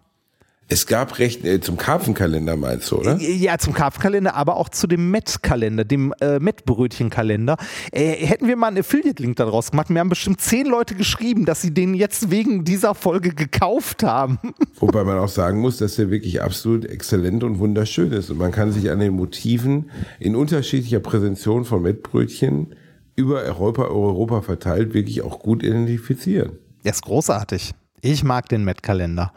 [0.69, 3.19] Es gab recht, äh, zum Karpfenkalender meinst du, oder?
[3.21, 7.59] Ja, zum Karpfenkalender, aber auch zu dem Met-Kalender, dem äh, Met-Brötchen-Kalender.
[7.91, 11.61] Äh, hätten wir mal einen Affiliate-Link daraus gemacht, mir haben bestimmt zehn Leute geschrieben, dass
[11.61, 14.39] sie den jetzt wegen dieser Folge gekauft haben.
[14.81, 18.31] Wobei man auch sagen muss, dass der wirklich absolut exzellent und wunderschön ist.
[18.31, 19.91] Und man kann sich an den Motiven
[20.21, 22.75] in unterschiedlicher Präsentation von Mettbrötchen
[23.17, 26.59] über Europa, Europa verteilt wirklich auch gut identifizieren.
[26.85, 27.73] Der ist großartig.
[28.01, 29.33] Ich mag den Met-Kalender.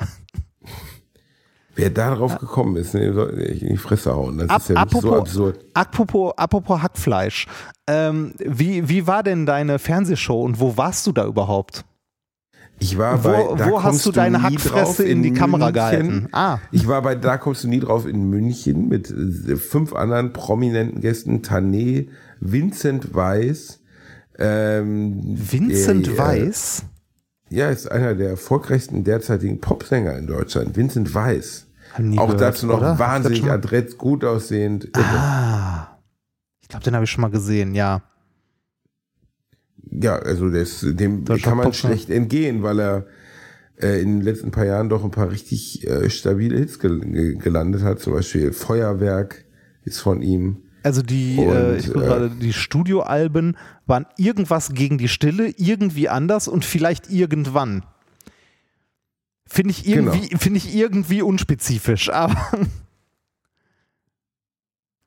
[1.76, 4.38] Wer darauf gekommen ist, ne, soll ich in die Fresse hauen.
[4.38, 5.66] Das Ab, ist ja wirklich so apropos, absurd.
[5.74, 7.48] apropos, apropos Hackfleisch.
[7.86, 11.84] Ähm, wie, wie war denn deine Fernsehshow und wo warst du da überhaupt?
[12.80, 15.74] Ich war bei, Wo, da wo hast du deine Hackfresse drauf in die Kamera München.
[15.74, 16.28] gehalten?
[16.34, 16.60] Ah.
[16.72, 21.00] Ich war bei Da kommst du nie drauf in München mit äh, fünf anderen prominenten
[21.02, 21.42] Gästen.
[21.42, 22.10] Tané,
[22.40, 23.80] Vincent Weiss.
[24.38, 26.84] Ähm, Vincent der, äh, Weiss?
[27.50, 30.76] Ja, ist einer der erfolgreichsten derzeitigen Popsänger in Deutschland.
[30.76, 31.68] Vincent Weiss.
[31.94, 33.00] Auch gehört, dazu noch oder?
[33.00, 34.90] Wahnsinnig adrett, gut aussehend.
[34.98, 35.98] Ah.
[36.62, 38.02] Ich glaube, den habe ich schon mal gesehen, ja.
[40.02, 41.92] Ja, also das, dem Deutscher kann man Popstar.
[41.92, 43.06] schlecht entgehen, weil er
[43.82, 47.36] äh, in den letzten paar Jahren doch ein paar richtig äh, stabile Hits gel ge
[47.36, 48.00] gelandet hat.
[48.00, 49.46] Zum Beispiel Feuerwerk
[49.84, 50.58] ist von ihm.
[50.84, 55.54] Also die, Und, äh, ich guck äh, gerade, die Studioalben waren irgendwas gegen die Stille,
[55.58, 57.84] irgendwie anders und vielleicht irgendwann.
[59.48, 60.40] Finde ich irgendwie, Genau.
[60.40, 62.38] finde ich irgendwie unspezifisch, aber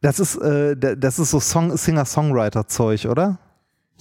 [0.00, 3.38] das ist, äh, da- das ist so Song, Singer-Songwriter-Zeug, oder?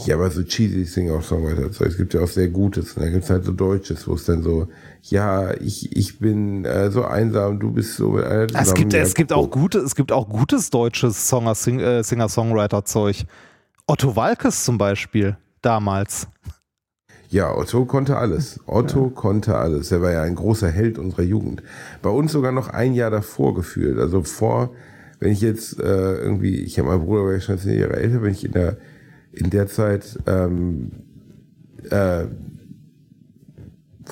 [0.06, 1.70] Ja, aber so cheesy Singer-Songwriter.
[1.86, 2.94] Es gibt ja auch sehr Gutes.
[2.94, 4.68] Und da gibt's halt so Deutsches, wo es dann so,
[5.02, 9.00] ja, ich, ich bin äh, so einsam, du bist so mit einer Es gibt, Ja,
[9.00, 13.26] es gibt auch gute, es gibt auch gutes deutsches äh, Singer-Songwriter-Zeug.
[13.88, 16.28] Otto Walkes zum Beispiel, damals.
[17.30, 18.60] Ja, Otto konnte alles.
[18.68, 19.92] Otto konnte alles.
[19.92, 21.64] Er war ja ein großer Held unserer Jugend.
[22.02, 23.98] Bei uns sogar noch ein Jahr davor gefühlt.
[24.00, 24.72] Also vor,
[25.20, 28.22] wenn ich jetzt äh, irgendwie, ich habe meinen Bruder, war ja schon zehn Jahre älter,
[28.22, 28.78] wenn ich in der
[29.38, 30.92] in der Zeit ähm,
[31.90, 32.26] äh,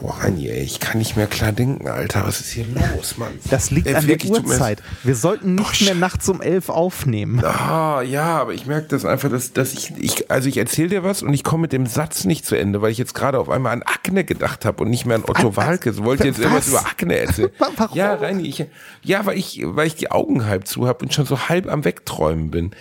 [0.01, 2.26] Boah, ey, ich kann nicht mehr klar denken, Alter.
[2.28, 3.32] Was ist hier los, Mann?
[3.49, 4.84] Das liegt Ey, an der Uhrzeit.
[5.03, 7.41] Wir sollten nicht Boah, mehr nachts um elf aufnehmen.
[7.45, 11.03] Ah, ja, aber ich merke das einfach, dass, dass ich, ich, also ich erzähle dir
[11.05, 13.47] was und ich komme mit dem Satz nicht zu Ende, weil ich jetzt gerade auf
[13.49, 16.03] einmal an Akne gedacht habe und nicht mehr an Otto Walkes.
[16.03, 16.43] Wollte jetzt Was?
[16.43, 17.51] irgendwas über Akne erzählen.
[17.57, 17.97] Wa- warum?
[17.97, 18.65] Ja, Reini, ich,
[19.01, 21.86] ja, weil ich, weil ich die Augen halb zu habe und schon so halb am
[21.86, 22.71] Wegträumen bin.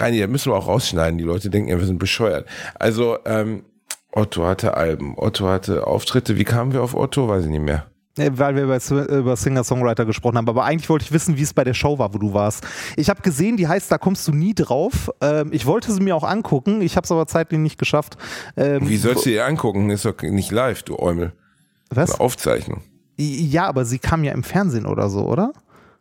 [0.00, 1.18] Reini, da müssen wir auch rausschneiden.
[1.18, 2.46] Die Leute denken ja, wir sind bescheuert.
[2.78, 3.64] Also, ähm,
[4.12, 6.36] Otto hatte Alben, Otto hatte Auftritte.
[6.36, 7.28] Wie kamen wir auf Otto?
[7.28, 7.86] Weiß ich nicht mehr.
[8.16, 8.78] Weil wir über,
[9.08, 10.48] über Singer-Songwriter gesprochen haben.
[10.48, 12.64] Aber eigentlich wollte ich wissen, wie es bei der Show war, wo du warst.
[12.96, 15.10] Ich habe gesehen, die heißt Da kommst du nie drauf.
[15.20, 16.80] Ähm, ich wollte sie mir auch angucken.
[16.80, 18.16] Ich habe es aber zeitlich nicht geschafft.
[18.56, 19.90] Ähm, Wie sollst du dir angucken?
[19.90, 21.32] Ist doch nicht live, du Eumel.
[21.90, 22.12] was?
[22.12, 22.82] Eine Aufzeichnung.
[23.16, 25.52] Ja, aber sie kam ja im Fernsehen oder so, oder?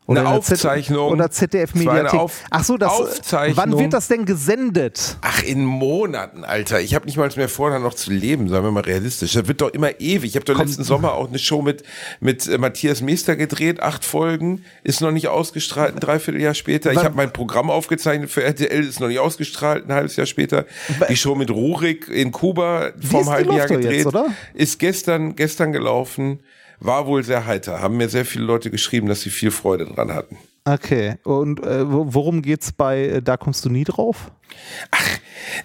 [0.05, 1.11] Eine der Z- Aufzeichnung.
[1.11, 2.19] Oder ZDF Es war eine Mediathek.
[2.19, 2.91] Auf- Ach so, das.
[2.91, 3.57] Aufzeichnung.
[3.57, 5.17] Wann wird das denn gesendet?
[5.21, 6.81] Ach, in Monaten, Alter.
[6.81, 9.33] Ich habe nicht mal mehr vor, noch zu leben, sagen wir mal realistisch.
[9.33, 10.31] Das wird doch immer ewig.
[10.31, 11.83] Ich habe doch letzten Sommer auch eine Show mit,
[12.19, 16.91] mit äh, Matthias Meester gedreht, acht Folgen, ist noch nicht ausgestrahlt, ein Dreivierteljahr später.
[16.91, 20.25] Ich Wann- habe mein Programm aufgezeichnet für RTL, ist noch nicht ausgestrahlt, ein halbes Jahr
[20.27, 20.65] später.
[21.09, 23.97] Die Show mit Rurik in Kuba vor ist- einem die halben Jahr gedreht.
[23.99, 24.27] jetzt, oder?
[24.53, 26.39] Ist gestern, gestern gelaufen.
[26.84, 27.79] War wohl sehr heiter.
[27.79, 30.38] Haben mir sehr viele Leute geschrieben, dass sie viel Freude dran hatten.
[30.66, 31.16] Okay.
[31.24, 34.32] Und äh, wo- worum geht's bei äh, Da kommst du nie drauf?
[34.91, 35.09] Ach,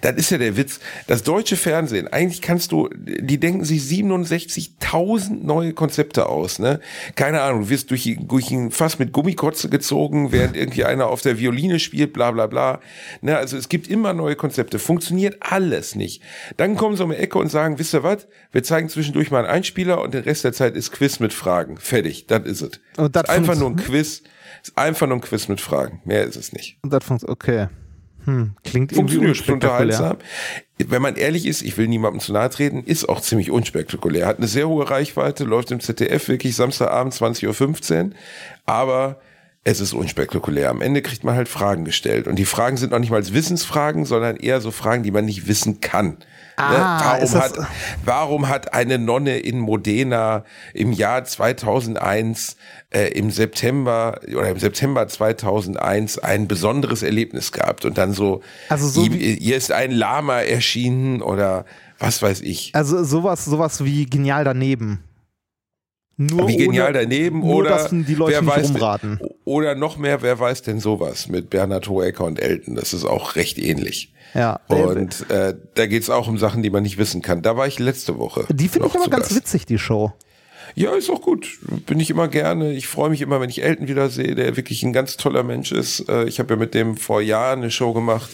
[0.01, 0.79] das ist ja der Witz.
[1.07, 6.79] Das deutsche Fernsehen, eigentlich kannst du, die denken sich 67.000 neue Konzepte aus, ne?
[7.15, 11.21] Keine Ahnung, du wirst durch, durch ein Fass mit Gummikotze gezogen, während irgendwie einer auf
[11.21, 12.79] der Violine spielt, bla, bla, bla.
[13.21, 13.37] Ne?
[13.37, 14.79] Also es gibt immer neue Konzepte.
[14.79, 16.21] Funktioniert alles nicht.
[16.57, 18.27] Dann kommen sie um die Ecke und sagen, wisst ihr was?
[18.51, 21.77] Wir zeigen zwischendurch mal einen Einspieler und den Rest der Zeit ist Quiz mit Fragen.
[21.77, 22.25] Fertig.
[22.27, 22.71] Das ist es.
[22.97, 24.23] Und das ist einfach nur ein Quiz.
[24.63, 26.01] Ist einfach nur ein Quiz mit Fragen.
[26.05, 26.77] Mehr ist es nicht.
[26.81, 27.41] Und das funktioniert.
[27.41, 27.67] Okay.
[28.25, 28.55] Hm.
[28.63, 29.95] Klingt irgendwie Funktioniert, unspektakulär.
[29.97, 30.17] unterhaltsam.
[30.77, 34.27] Wenn man ehrlich ist, ich will niemandem zu nahe treten, ist auch ziemlich unspektakulär.
[34.27, 38.09] Hat eine sehr hohe Reichweite, läuft im ZDF wirklich Samstagabend 20.15 Uhr,
[38.65, 39.21] aber
[39.63, 40.69] es ist unspektakulär.
[40.69, 42.27] Am Ende kriegt man halt Fragen gestellt.
[42.27, 45.47] Und die Fragen sind noch nicht mal Wissensfragen, sondern eher so Fragen, die man nicht
[45.47, 46.17] wissen kann.
[46.55, 47.23] Ah, ne?
[47.23, 47.67] ist warum, das- hat,
[48.03, 50.43] warum hat eine Nonne in Modena
[50.73, 52.57] im Jahr 2001
[52.91, 58.87] äh, im September oder im September 2001 ein besonderes Erlebnis gehabt und dann so, Also
[58.87, 61.65] so ihr, ihr ist ein Lama erschienen oder
[61.99, 62.71] was weiß ich.
[62.73, 65.03] Also sowas, sowas wie genial daneben.
[66.21, 69.21] Nur Wie genial ohne, daneben nur, oder die Leute wer weiß rumraten.
[69.45, 72.75] oder noch mehr, wer weiß denn sowas mit Bernhard Hoeker und Elton?
[72.75, 74.13] Das ist auch recht ähnlich.
[74.33, 74.59] Ja.
[74.67, 77.41] Und äh, da geht's auch um Sachen, die man nicht wissen kann.
[77.41, 78.45] Da war ich letzte Woche.
[78.49, 79.35] die finde ich aber ganz Gast.
[79.37, 80.11] witzig, die Show.
[80.75, 81.57] Ja, ist auch gut.
[81.85, 82.71] Bin ich immer gerne.
[82.73, 85.71] Ich freue mich immer, wenn ich Elton wieder sehe, der wirklich ein ganz toller Mensch
[85.71, 86.07] ist.
[86.09, 88.29] Äh, Ich habe ja mit dem vor Jahren eine Show gemacht.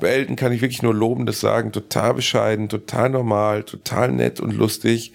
[0.00, 1.72] Bei Elton kann ich wirklich nur Lobendes sagen.
[1.72, 5.12] Total bescheiden, total normal, total nett und lustig.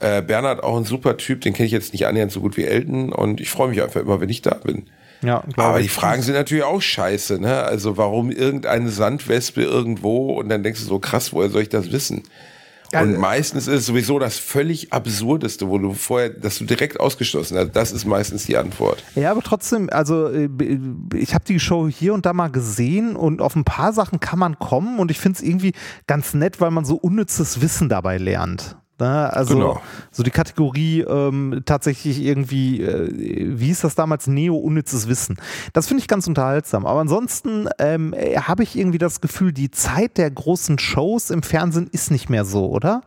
[0.00, 2.64] Äh, Bernhard auch ein super Typ, den kenne ich jetzt nicht annähernd so gut wie
[2.64, 4.86] Elton und ich freue mich einfach immer, wenn ich da bin.
[5.22, 7.62] Ja, Aber die Fragen sind natürlich auch scheiße, ne?
[7.62, 11.92] Also warum irgendeine Sandwespe irgendwo und dann denkst du so krass, woher soll ich das
[11.92, 12.24] wissen?
[13.00, 17.56] Und meistens ist es sowieso das völlig absurdeste, wo du vorher, dass du direkt ausgeschlossen
[17.56, 17.72] hast.
[17.72, 19.02] Das ist meistens die Antwort.
[19.14, 20.48] Ja, aber trotzdem, also äh,
[21.14, 24.38] ich habe die Show hier und da mal gesehen und auf ein paar Sachen kann
[24.38, 25.72] man kommen und ich finde es irgendwie
[26.06, 28.76] ganz nett, weil man so unnützes Wissen dabei lernt.
[28.98, 29.32] Ne?
[29.32, 29.82] Also Genau.
[30.10, 33.08] so die Kategorie ähm, tatsächlich irgendwie, äh,
[33.58, 35.36] wie hieß das damals, Neo-unnützes Wissen.
[35.72, 36.86] Das finde ich ganz unterhaltsam.
[36.86, 41.42] Aber ansonsten ähm, äh, habe ich irgendwie das Gefühl, die Zeit der großen Shows im
[41.42, 43.02] Fernsehen ist nicht mehr so, oder?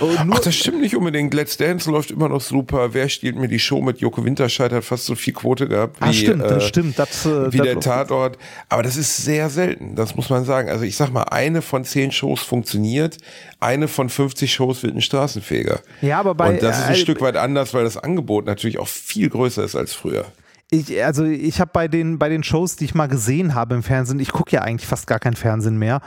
[0.00, 1.32] Ach, das stimmt nicht unbedingt.
[1.34, 2.94] Let's Dance läuft immer noch super.
[2.94, 6.04] Wer stiehlt mir die Show mit Joko Winterscheid hat fast so viel Quote gehabt wie,
[6.04, 6.98] ah, stimmt, äh, das stimmt.
[6.98, 8.38] Das, äh, wie das, der Tatort.
[8.68, 10.68] Aber das ist sehr selten, das muss man sagen.
[10.68, 13.16] Also ich sag mal, eine von zehn Shows funktioniert,
[13.60, 15.80] eine von 50 Shows wird ein Straßenfeger.
[16.02, 18.78] Ja, aber bei- Und das ist ein äh, Stück weit anders, weil das Angebot natürlich
[18.78, 20.26] auch viel größer ist als früher.
[20.70, 23.82] Ich, also ich habe bei den, bei den Shows, die ich mal gesehen habe im
[23.82, 26.02] Fernsehen, ich gucke ja eigentlich fast gar kein Fernsehen mehr,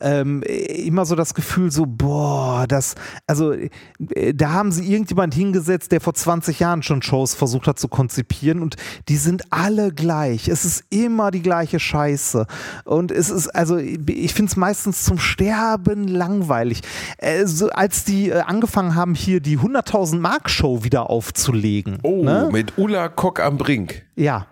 [0.00, 2.94] ähm, immer so das Gefühl so, boah, das,
[3.26, 7.78] also äh, da haben sie irgendjemand hingesetzt, der vor 20 Jahren schon Shows versucht hat
[7.78, 8.76] zu konzipieren und
[9.10, 10.48] die sind alle gleich.
[10.48, 12.46] Es ist immer die gleiche Scheiße.
[12.86, 16.80] Und es ist, also ich finde es meistens zum Sterben langweilig.
[17.18, 21.98] Äh, so, als die äh, angefangen haben, hier die 100.000 Mark Show wieder aufzulegen.
[22.02, 22.48] Oh, ne?
[22.50, 24.05] mit Ulla Kock am Brink.
[24.16, 24.46] Ja.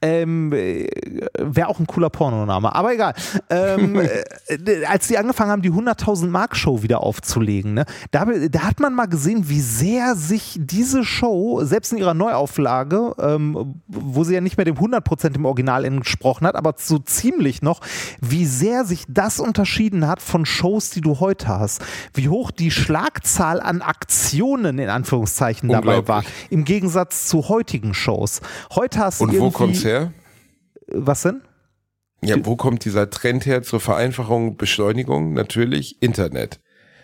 [0.00, 3.14] Ähm, Wäre auch ein cooler Pornoname, aber egal.
[3.50, 3.96] Ähm,
[4.46, 8.80] äh, als die angefangen haben, die 100.000 Mark Show wieder aufzulegen, ne, da, da hat
[8.80, 14.34] man mal gesehen, wie sehr sich diese Show, selbst in ihrer Neuauflage, ähm, wo sie
[14.34, 17.80] ja nicht mehr dem 100% im Original entsprochen hat, aber so ziemlich noch,
[18.20, 21.82] wie sehr sich das unterschieden hat von Shows, die du heute hast.
[22.14, 28.40] Wie hoch die Schlagzahl an Aktionen in Anführungszeichen dabei war, im Gegensatz zu heutigen Shows.
[28.74, 30.12] Heute hast du irgendwie- kommt's her?
[30.88, 31.42] Was denn?
[32.24, 35.32] Ja, wo kommt dieser Trend her zur Vereinfachung, Beschleunigung?
[35.32, 36.60] Natürlich Internet.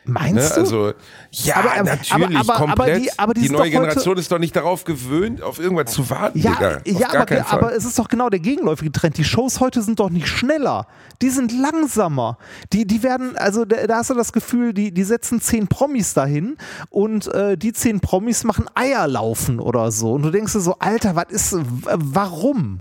[0.08, 0.14] Ne?
[0.14, 0.60] Meinst du?
[0.60, 0.92] Also,
[1.30, 3.02] ja, Aber, natürlich, aber- aber- komplett.
[3.04, 6.38] die- aber die die neue Generation ist doch nicht darauf gewöhnt, auf irgendwas zu warten,
[6.38, 6.80] ja, Digga.
[6.98, 9.18] Ja aber, aber es ist doch genau der gegenläufige Trend.
[9.18, 10.86] Die Shows heute sind doch nicht schneller.
[11.20, 12.38] Die sind langsamer.
[12.72, 16.14] Die, die werden, also da, da hast du das Gefühl, die, die setzen zehn Promis
[16.14, 16.56] dahin
[16.90, 20.12] und äh, die zehn Promis machen Eierlaufen oder so.
[20.14, 22.80] Und du denkst dir so, Alter, was ist, warum?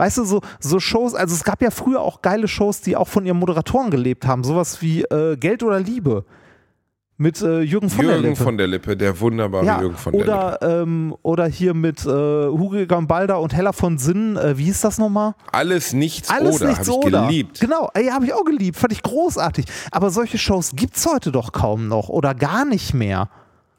[0.00, 3.08] Weißt du, so, so Shows, also es gab ja früher auch geile Shows, die auch
[3.08, 4.44] von ihren Moderatoren gelebt haben.
[4.44, 6.24] Sowas wie äh, Geld oder Liebe.
[7.20, 8.42] Mit äh, Jürgen von der Jürgen Lippe.
[8.44, 10.32] von der Lippe, der wunderbare Ja, Jürgen von der Lippe.
[10.32, 14.82] oder, ähm, oder hier mit äh, Hugo Gambalda und Hella von Sinnen, äh, wie hieß
[14.82, 15.34] das nochmal?
[15.50, 17.26] Alles nichts Alles oder, nichts habe ich oder.
[17.26, 17.58] geliebt.
[17.58, 19.64] Genau, ey, habe ich auch geliebt, fand ich großartig.
[19.90, 23.28] Aber solche Shows gibt's heute doch kaum noch oder gar nicht mehr.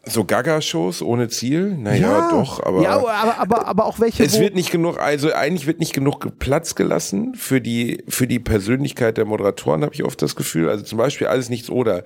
[0.06, 1.78] So Gaga-Shows ohne Ziel?
[1.78, 2.82] Naja, doch, aber.
[2.82, 6.40] Ja, aber, aber, aber auch welche, es wird nicht genug, also eigentlich wird nicht genug
[6.40, 10.68] Platz gelassen für die, für die Persönlichkeit der Moderatoren, habe ich oft das Gefühl.
[10.70, 12.04] Also zum Beispiel alles nichts oder.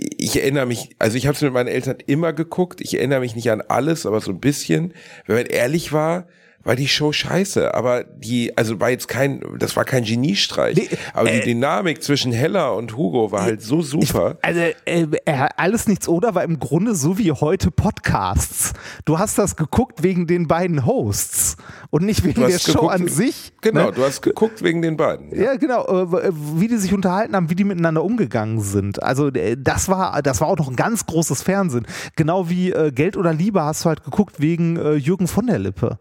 [0.00, 2.80] Ich erinnere mich, also ich habe es mit meinen Eltern immer geguckt.
[2.80, 4.94] Ich erinnere mich nicht an alles, aber so ein bisschen.
[5.26, 6.28] Wenn man ehrlich war,
[6.68, 7.74] war die Show scheiße.
[7.74, 10.76] Aber die, also war jetzt kein, das war kein Geniestreich.
[10.76, 14.36] Nee, aber äh, die Dynamik zwischen Hella und Hugo war halt so super.
[14.42, 18.74] Also, äh, äh, alles nichts oder war im Grunde so wie heute Podcasts.
[19.06, 21.56] Du hast das geguckt wegen den beiden Hosts
[21.88, 23.52] und nicht wegen der Show geguckt- an sich.
[23.62, 23.92] Genau, ne?
[23.92, 25.34] du hast geguckt wegen den beiden.
[25.34, 29.02] Ja, genau, äh, wie die sich unterhalten haben, wie die miteinander umgegangen sind.
[29.02, 31.86] Also äh, das war, das war auch noch ein ganz großes Fernsehen.
[32.14, 35.58] Genau wie äh, Geld oder Liebe hast du halt geguckt wegen äh, Jürgen von der
[35.58, 35.98] Lippe.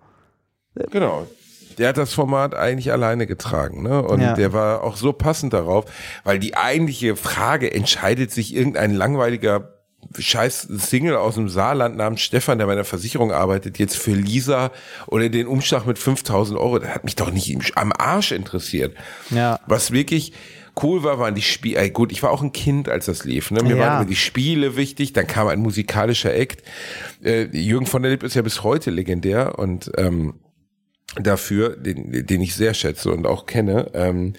[0.92, 1.28] Genau.
[1.78, 4.02] Der hat das Format eigentlich alleine getragen, ne?
[4.02, 4.34] Und Ja.
[4.34, 5.86] der war auch so passend darauf,
[6.24, 9.74] weil die eigentliche Frage entscheidet sich irgendein langweiliger
[10.18, 14.72] scheiß Single aus dem Saarland namens Stefan, der bei einer Versicherung arbeitet, jetzt für Lisa
[15.08, 16.80] oder den Umschlag mit 5000 Euro.
[16.80, 18.96] Das hat mich doch nicht im- am Arsch interessiert.
[19.30, 19.60] Ja.
[19.68, 20.34] Was wirklich
[20.82, 21.80] cool war, waren die Spiele.
[21.80, 23.52] Ey, gut, ich war auch ein Kind, als das lief.
[23.52, 23.62] Ne?
[23.64, 23.80] Mir Ja.
[23.86, 25.14] waren immer die Spiele wichtig.
[25.14, 26.64] Dann kam ein musikalischer Act.
[27.24, 30.36] Äh, Jürgen von der Lippe ist ja bis heute legendär und ähm,
[31.20, 33.92] dafür, den, den ich sehr schätze und auch kenne.
[33.94, 34.34] Ähm,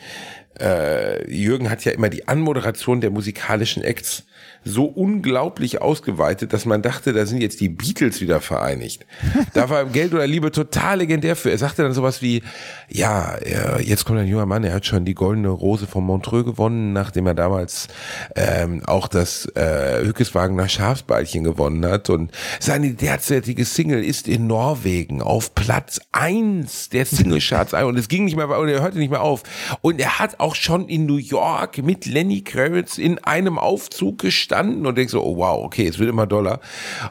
[0.60, 4.24] äh, Jürgen hat ja immer die Anmoderation der musikalischen Acts
[4.64, 9.06] so unglaublich ausgeweitet, dass man dachte, da sind jetzt die Beatles wieder vereinigt.
[9.54, 11.50] Da war Geld oder Liebe total legendär für.
[11.50, 12.42] Er sagte dann sowas wie,
[12.88, 16.44] ja, er, jetzt kommt ein junger Mann, er hat schon die goldene Rose von Montreux
[16.44, 17.88] gewonnen, nachdem er damals
[18.36, 22.10] ähm, auch das äh, Hückeswagener Schafsbeilchen gewonnen hat.
[22.10, 22.30] Und
[22.60, 27.72] seine derzeitige Single ist in Norwegen auf Platz eins der Singlecharts.
[27.84, 29.42] und es ging nicht mehr, und er hörte nicht mehr auf.
[29.80, 34.86] Und er hat auch schon in New York mit Lenny Kravitz in einem Aufzug gestanden
[34.86, 36.60] und denkst so, oh wow, okay, es wird immer doller.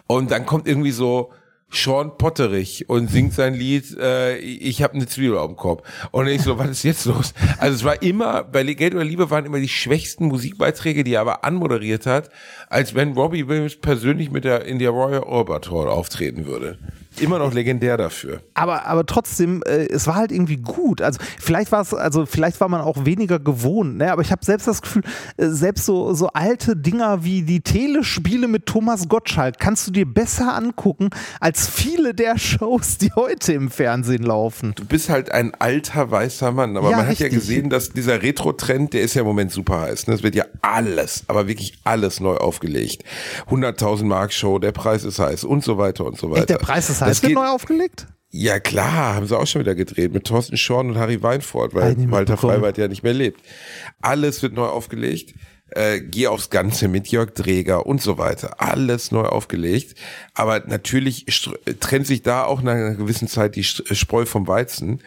[0.07, 1.31] Und dann kommt irgendwie so
[1.69, 5.83] Sean Potterich und singt sein Lied äh, Ich habe eine Zwiebel auf dem Kopf.
[6.11, 7.33] Und ich so, was ist jetzt los?
[7.57, 11.21] Also es war immer, bei Geld oder Liebe waren immer die schwächsten Musikbeiträge, die er
[11.21, 12.29] aber anmoderiert hat,
[12.69, 16.77] als wenn Robbie Williams persönlich mit der in der Royal Albert Hall auftreten würde
[17.21, 18.41] immer noch legendär dafür.
[18.53, 21.01] Aber, aber trotzdem, äh, es war halt irgendwie gut.
[21.01, 24.11] Also vielleicht war es, also vielleicht war man auch weniger gewohnt, ne?
[24.11, 25.03] aber ich habe selbst das Gefühl,
[25.37, 30.05] äh, selbst so, so alte Dinger wie die Telespiele mit Thomas Gottschalk kannst du dir
[30.05, 31.09] besser angucken
[31.39, 34.73] als viele der Shows, die heute im Fernsehen laufen.
[34.75, 37.27] Du bist halt ein alter weißer Mann, aber Ja, man richtig.
[37.27, 40.07] hat ja gesehen, dass dieser Retro-Trend, der ist ja im Moment super heiß.
[40.07, 40.13] Ne?
[40.13, 43.03] Es wird ja alles, aber wirklich alles neu aufgelegt.
[43.49, 46.41] 100.000 Mark Show, der Preis ist heiß und so weiter und so weiter.
[46.41, 48.07] Echt, der Preis ist Das heiß, wird neu aufgelegt?
[48.29, 51.95] Ja klar, haben sie auch schon wieder gedreht mit Thorsten Schorn und Harry Weinfurt, weil
[52.11, 52.37] Walter.
[52.37, 53.41] Freiwald ja nicht mehr lebt.
[54.01, 55.33] Alles wird neu aufgelegt.
[55.69, 58.61] Äh, geh aufs Ganze mit Jörg Dreger und so weiter.
[58.61, 59.95] Alles neu aufgelegt.
[60.33, 61.25] Aber natürlich
[61.79, 65.01] trennt sich da auch nach einer gewissen Zeit die Spreu vom Weizen.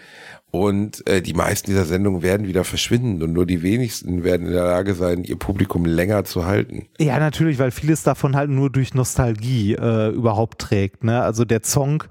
[0.51, 4.53] Und äh, die meisten dieser Sendungen werden wieder verschwinden und nur die wenigsten werden in
[4.53, 6.87] der Lage sein, ihr Publikum länger zu halten.
[6.99, 11.05] Ja, natürlich, weil vieles davon halt nur durch Nostalgie äh, überhaupt trägt.
[11.05, 11.23] Ne?
[11.23, 12.03] Also der Song,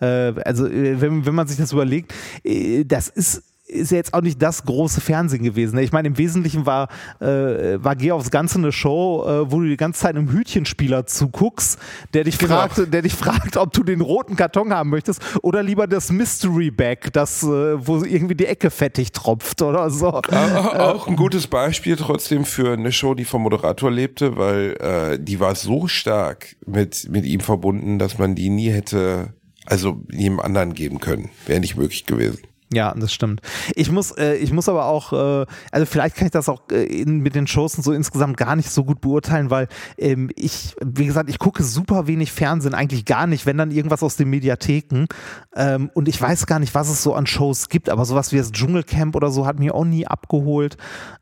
[0.00, 0.06] äh,
[0.44, 4.20] also äh, wenn, wenn man sich das überlegt, äh, das ist ist ja jetzt auch
[4.20, 5.76] nicht das große Fernsehen gewesen.
[5.76, 5.82] ne?
[5.82, 6.88] Ich meine, im Wesentlichen war,
[7.20, 11.06] äh, war Geh aufs Ganze eine Show, äh, wo du die ganze Zeit einem Hütchenspieler
[11.06, 11.78] zuguckst,
[12.12, 12.56] der dich, Genau.
[12.56, 16.70] fragt, der dich fragt, ob du den roten Karton haben möchtest oder lieber das Mystery
[16.70, 20.08] Bag, das, äh, wo irgendwie die Ecke fettig tropft oder so.
[20.08, 25.18] Aber auch ein gutes Beispiel trotzdem für eine Show, die vom Moderator lebte, weil äh,
[25.18, 29.32] die war so stark mit, mit ihm verbunden, dass man die nie hätte,
[29.64, 31.30] also jedem anderen geben können.
[31.46, 32.40] Wäre nicht möglich gewesen.
[32.74, 33.40] Ja, das stimmt.
[33.74, 36.84] Ich muss, äh, ich muss aber auch, äh, also vielleicht kann ich das auch äh,
[36.84, 41.06] in, mit den Shows so insgesamt gar nicht so gut beurteilen, weil ähm, ich, wie
[41.06, 45.06] gesagt, ich gucke super wenig Fernsehen, eigentlich gar nicht, wenn dann irgendwas aus den Mediatheken.
[45.54, 48.38] Ähm, und ich weiß gar nicht, was es so an Shows gibt, aber sowas wie
[48.38, 50.76] das Dschungelcamp oder so hat mir auch nie abgeholt.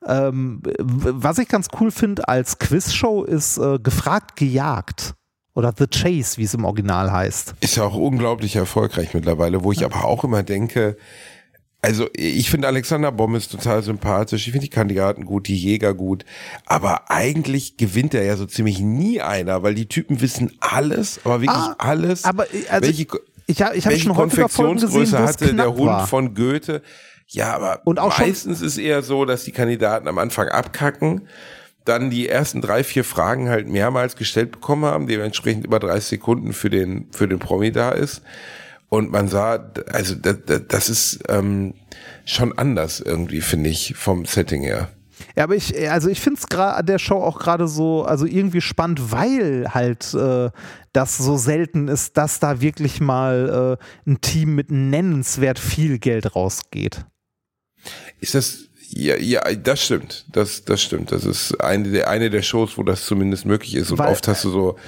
[0.06, 5.14] Ähm, was ich ganz cool finde als Quizshow ist äh, gefragt gejagt.
[5.54, 7.54] Oder The Chase, wie es im Original heißt.
[7.60, 10.96] Ist ja auch unglaublich erfolgreich mittlerweile, wo ich aber auch immer denke,
[11.82, 16.24] also ich finde Alexander Bommes total sympathisch, ich finde die Kandidaten gut, die Jäger gut,
[16.64, 21.40] aber eigentlich gewinnt er ja so ziemlich nie einer, weil die Typen wissen alles, aber
[21.40, 22.24] wirklich Ah, alles.
[22.24, 23.06] aber, äh, also welche,
[23.46, 26.06] Ich, hab- ich habe schon häufiger Folgen gesehen, hatte der Hund war.
[26.06, 26.82] von Goethe.
[27.26, 27.80] Ja, aber
[28.18, 31.22] meistens ist eher so, dass die Kandidaten am Anfang abkacken,
[31.84, 36.52] dann die ersten drei, vier Fragen halt mehrmals gestellt bekommen haben, dementsprechend über 30 Sekunden
[36.52, 38.22] für den, für den Promi da ist.
[38.92, 40.36] Und man sah, also das,
[40.68, 41.72] das ist ähm,
[42.26, 44.90] schon anders irgendwie, finde ich, vom Setting her.
[45.34, 48.60] Ja, aber ich, also ich finde es gerade der Show auch gerade so, also irgendwie
[48.60, 50.50] spannend, weil halt äh,
[50.92, 56.36] das so selten ist, dass da wirklich mal äh, ein Team mit nennenswert viel Geld
[56.36, 57.06] rausgeht.
[58.20, 58.58] Ist das,
[58.90, 60.26] ja, ja, das stimmt.
[60.32, 61.12] Das, das stimmt.
[61.12, 63.90] Das ist eine der, eine der Shows, wo das zumindest möglich ist.
[63.90, 64.78] Und Weil- oft hast du so,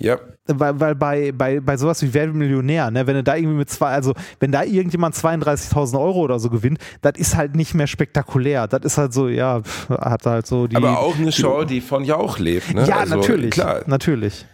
[0.00, 3.36] ja, Weil, weil bei, bei, bei sowas wie Wer wird Millionär, ne, wenn du da
[3.36, 7.54] irgendwie mit zwei, also wenn da irgendjemand 32.000 Euro oder so gewinnt, das ist halt
[7.54, 8.66] nicht mehr spektakulär.
[8.66, 10.74] Das ist halt so, ja, hat halt so die.
[10.74, 12.74] aber auch eine Show, die von Jauch lebt.
[12.74, 12.84] Ne?
[12.86, 13.50] ja, Also, natürlich.
[13.50, 14.44] Klar, Natürlich.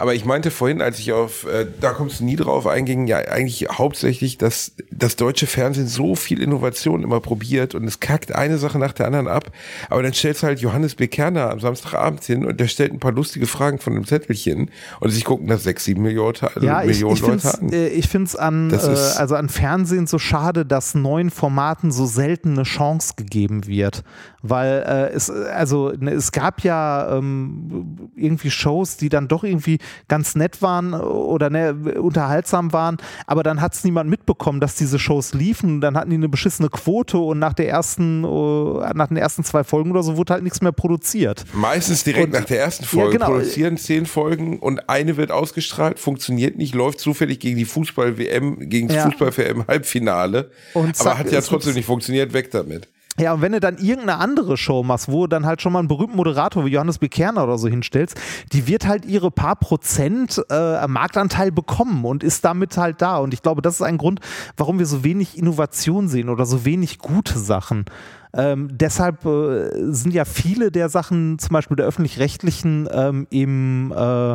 [0.00, 3.18] Aber ich meinte vorhin, als ich auf, äh, da kommst du nie drauf einging, ja
[3.18, 8.56] eigentlich hauptsächlich, dass das deutsche Fernsehen so viel Innovation immer probiert und es kackt eine
[8.56, 9.52] Sache nach der anderen ab.
[9.90, 13.12] Aber dann stellst du halt Johannes Bekerner am Samstagabend hin und der stellt ein paar
[13.12, 14.70] lustige Fragen von einem Zettelchen
[15.00, 17.72] und sich gucken das sechs, sieben Millionen, also Ja, ich, Millionen ich finde Leute an.
[17.74, 22.06] äh, ich find's an, Das äh, also an Fernsehen so schade, dass neuen Formaten so
[22.06, 24.02] selten eine Chance gegeben wird.
[24.40, 29.78] Weil äh, es, also ne, es gab ja ähm, irgendwie Shows, die dann doch irgendwie
[30.08, 34.98] ganz nett waren oder ne, unterhaltsam waren, aber dann hat es niemand mitbekommen, dass diese
[34.98, 35.80] Shows liefen.
[35.80, 39.64] Dann hatten die eine beschissene Quote und nach der ersten, äh, nach den ersten zwei
[39.64, 41.44] Folgen oder so wurde halt nichts mehr produziert.
[41.52, 43.26] Meistens direkt Und- nach der ersten Ja, Folge genau.
[43.26, 48.88] produzieren zehn Folgen und eine wird ausgestrahlt, funktioniert nicht, läuft zufällig gegen die Fußball-WM, gegen
[48.88, 49.10] das Ja.
[49.10, 52.88] Fußball-WM-Halbfinale, aber hat ja trotzdem nicht funktioniert, weg damit.
[53.20, 55.80] Ja, und wenn du dann irgendeine andere Show machst, wo du dann halt schon mal
[55.80, 58.18] einen berühmten Moderator wie Johannes Bekerner oder so hinstellst,
[58.54, 63.18] die wird halt ihre paar Prozent äh, Marktanteil bekommen und ist damit halt da.
[63.18, 64.20] Und ich glaube, das ist ein Grund,
[64.56, 67.84] warum wir so wenig Innovation sehen oder so wenig gute Sachen.
[68.32, 74.32] Ähm, deshalb äh, sind ja viele der Sachen, zum Beispiel der öffentlich-rechtlichen, ähm, im, äh,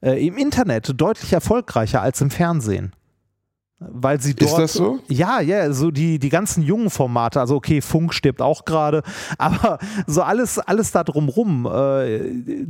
[0.00, 2.92] äh, im Internet deutlich erfolgreicher als im Fernsehen.
[3.80, 4.50] Weil sie dort.
[4.50, 4.98] Ist das so?
[5.08, 9.02] Ja, ja, so die, die ganzen jungen Formate, also okay, Funk stirbt auch gerade,
[9.38, 11.66] aber so alles, alles da drumrum.
[11.66, 12.66] Äh,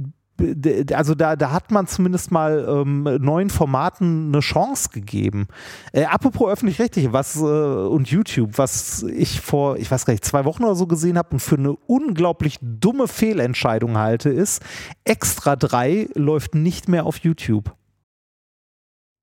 [0.94, 5.48] also da, da hat man zumindest mal ähm, neuen Formaten eine Chance gegeben.
[5.92, 10.44] Äh, apropos öffentlich-rechtliche, was äh, und YouTube, was ich vor, ich weiß gar nicht, zwei
[10.44, 14.62] Wochen oder so gesehen habe und für eine unglaublich dumme Fehlentscheidung halte, ist,
[15.04, 17.74] Extra 3 läuft nicht mehr auf YouTube.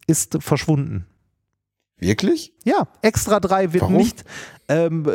[0.08, 1.06] Ist verschwunden.
[1.98, 2.54] Wirklich?
[2.66, 3.96] Ja, Extra 3 wird Warum?
[3.98, 4.26] nicht,
[4.68, 5.06] ähm,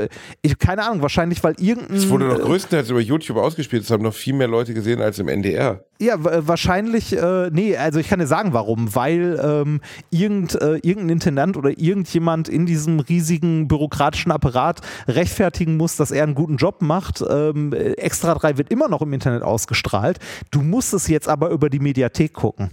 [0.41, 1.97] ich, keine Ahnung, wahrscheinlich, weil irgendein.
[1.97, 3.83] Es wurde doch äh, größtenteils über YouTube ausgespielt.
[3.83, 5.85] Das haben noch viel mehr Leute gesehen als im NDR.
[6.01, 8.95] Ja, wa- wahrscheinlich, äh, nee, also ich kann dir sagen, warum.
[8.95, 15.97] Weil ähm, irgend, äh, irgendein Intendant oder irgendjemand in diesem riesigen bürokratischen Apparat rechtfertigen muss,
[15.97, 17.23] dass er einen guten Job macht.
[17.29, 20.19] Ähm, äh, Extra 3 wird immer noch im Internet ausgestrahlt.
[20.51, 22.71] Du musst es jetzt aber über die Mediathek gucken.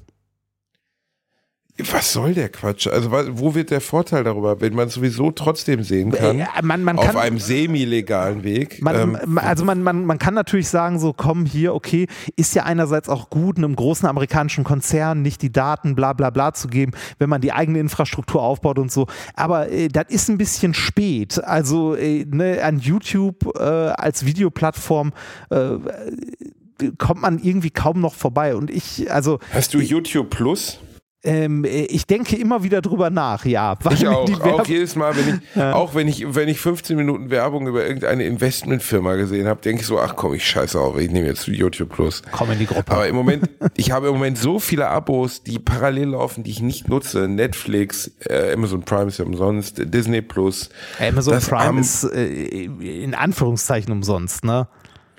[1.91, 2.87] Was soll der Quatsch?
[2.87, 6.39] Also wo wird der Vorteil darüber, wenn man sowieso trotzdem sehen kann?
[6.39, 8.81] Äh, man, man auf kann, einem semi-legalen Weg.
[8.81, 12.63] Man, ähm, also man, man, man kann natürlich sagen, so komm hier, okay, ist ja
[12.63, 16.93] einerseits auch gut, einem großen amerikanischen Konzern nicht die Daten bla bla bla zu geben,
[17.19, 19.05] wenn man die eigene Infrastruktur aufbaut und so.
[19.35, 21.43] Aber äh, das ist ein bisschen spät.
[21.43, 25.13] Also äh, ne, an YouTube äh, als Videoplattform
[25.51, 25.77] äh,
[26.97, 28.55] kommt man irgendwie kaum noch vorbei.
[28.55, 30.79] Und ich, also Hast du YouTube Plus?
[31.27, 33.75] Ähm, äh, ich denke immer wieder drüber nach, ja.
[33.91, 34.25] Ich auch.
[34.25, 37.85] die Auch jedes Mal, wenn ich, auch wenn ich, wenn ich 15 Minuten Werbung über
[37.85, 41.45] irgendeine Investmentfirma gesehen habe, denke ich so, ach komm, ich scheiße auch, ich nehme jetzt
[41.47, 42.21] YouTube Plus.
[42.31, 42.91] Komm in die Gruppe.
[42.91, 46.61] Aber im Moment, ich habe im Moment so viele Abos, die parallel laufen, die ich
[46.61, 47.27] nicht nutze.
[47.27, 50.69] Netflix, äh, Amazon Prime ist ja umsonst, Disney Plus.
[50.99, 54.67] Amazon Prime am- ist äh, in Anführungszeichen umsonst, ne?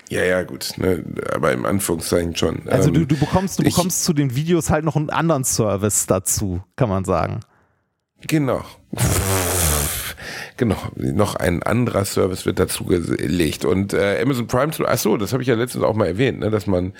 [0.09, 1.03] Ja, ja, gut, ne,
[1.33, 2.67] aber im Anführungszeichen schon.
[2.67, 5.43] Also Ähm, du, du bekommst, du ich- bekommst zu den Videos halt noch einen anderen
[5.43, 7.39] Service dazu, kann man sagen.
[8.27, 8.63] Genau.
[10.57, 13.63] Genau, noch ein anderer Service wird dazu gelegt.
[13.63, 16.49] Und äh, Amazon Prime, ach so, das habe ich ja letztens auch mal erwähnt, ne,
[16.49, 16.91] dass man,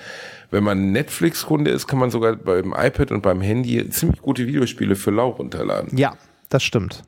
[0.50, 4.96] wenn man Netflix-Kunde ist, kann man sogar beim iPad und beim Handy ziemlich gute Videospiele
[4.96, 5.98] für lau runterladen.
[5.98, 6.14] Ja,
[6.48, 7.02] das stimmt.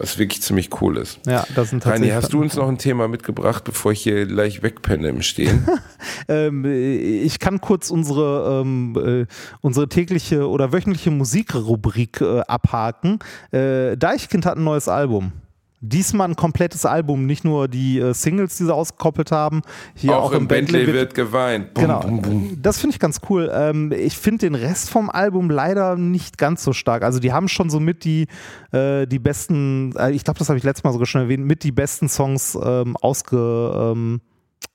[0.00, 1.20] Was wirklich ziemlich cool ist.
[1.26, 2.14] Ja, das sind Reini, tatsächlich.
[2.14, 5.68] hast du uns noch ein Thema mitgebracht, bevor ich hier gleich wegpenne im Stehen?
[6.28, 9.26] ähm, äh, ich kann kurz unsere, ähm, äh,
[9.60, 13.18] unsere tägliche oder wöchentliche Musikrubrik äh, abhaken.
[13.50, 15.32] Äh, Deichkind hat ein neues Album.
[15.82, 19.62] Diesmal ein komplettes Album, nicht nur die äh, Singles, die sie ausgekoppelt haben.
[19.94, 21.72] Hier auch, im Bentley wird, geweint.
[21.72, 22.58] Bum, Genau, bum, bum.
[22.60, 23.50] das finde ich ganz cool.
[23.50, 27.02] Ähm, ich finde den Rest vom Album leider nicht ganz so stark.
[27.02, 28.26] Also die haben schon so mit die,
[28.72, 31.64] äh, die besten, äh, ich glaube, das habe ich letztes Mal sogar schon erwähnt, mit
[31.64, 34.20] die besten Songs ähm, ausge, ähm,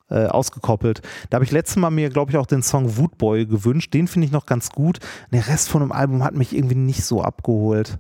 [0.10, 1.02] äh, ausgekoppelt.
[1.30, 3.94] Da habe ich letztes Mal mir, glaube ich, auch den Song Woodboy gewünscht.
[3.94, 5.00] Den finde ich noch ganz gut.
[5.32, 8.00] Der Rest von dem Album hat mich irgendwie nicht so abgeholt.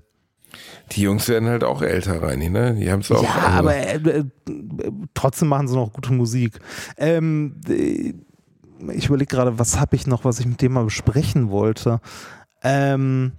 [0.91, 2.75] Die Jungs werden halt auch älter, Reini, ne?
[2.75, 3.23] Die haben es auch.
[3.23, 4.23] Ja, also- aber äh, äh,
[5.13, 6.59] trotzdem machen sie noch gute Musik.
[6.97, 8.13] Ähm, äh,
[8.93, 11.99] ich überlege gerade, was habe ich noch, was ich mit dem mal besprechen wollte.
[12.61, 13.33] Ähm,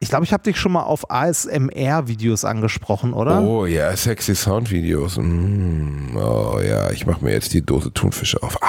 [0.00, 3.40] ich glaube, ich habe dich schon mal auf ASMR-Videos angesprochen, oder?
[3.42, 5.16] Oh ja, sexy Soundvideos.
[5.18, 8.62] Mm, oh ja, ich mache mir jetzt die Dose Thunfisch auf.
[8.62, 8.66] Ah,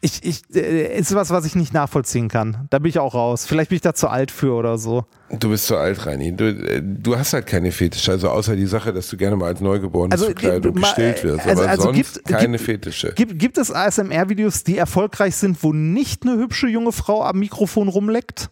[0.00, 2.66] Ich, ich, äh, ist was, was ich nicht nachvollziehen kann.
[2.70, 3.46] Da bin ich auch raus.
[3.46, 5.04] Vielleicht bin ich da zu alt für oder so.
[5.42, 6.34] Du bist zu alt, Reini.
[6.36, 8.12] Du, äh, du hast halt keine Fetische.
[8.12, 11.46] Also außer die Sache, dass du gerne mal als Neugeborenes Also, verkleidet und gestillt wirst.
[11.46, 13.12] also- Aber also sonst gibt- keine gibt- Fetische.
[13.14, 17.88] Gibt, gibt es ASMR-Videos, die erfolgreich sind, wo nicht eine hübsche junge Frau am Mikrofon
[17.88, 18.50] rumleckt?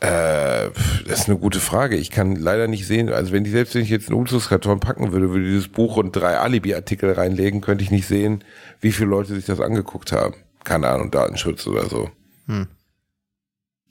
[0.00, 0.70] Äh,
[1.06, 1.96] das ist eine gute Frage.
[1.96, 3.10] Ich kann leider nicht sehen.
[3.10, 6.12] Also wenn die selbst wenn ich jetzt einen Umzugskarton packen würde, würde dieses Buch und
[6.16, 8.42] drei Alibi-Artikel reinlegen, könnte ich nicht sehen,
[8.80, 10.34] wie viele Leute sich das angeguckt haben.
[10.64, 12.10] Keine Ahnung, Datenschutz oder so.
[12.46, 12.66] Hm.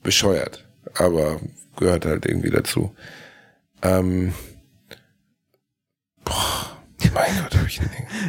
[0.02, 0.66] Bescheuert.
[0.96, 1.40] Aber
[1.76, 2.94] gehört halt irgendwie dazu.
[3.82, 4.34] Ähm,
[6.24, 6.80] boah,
[7.14, 7.82] mein Gott, hab ich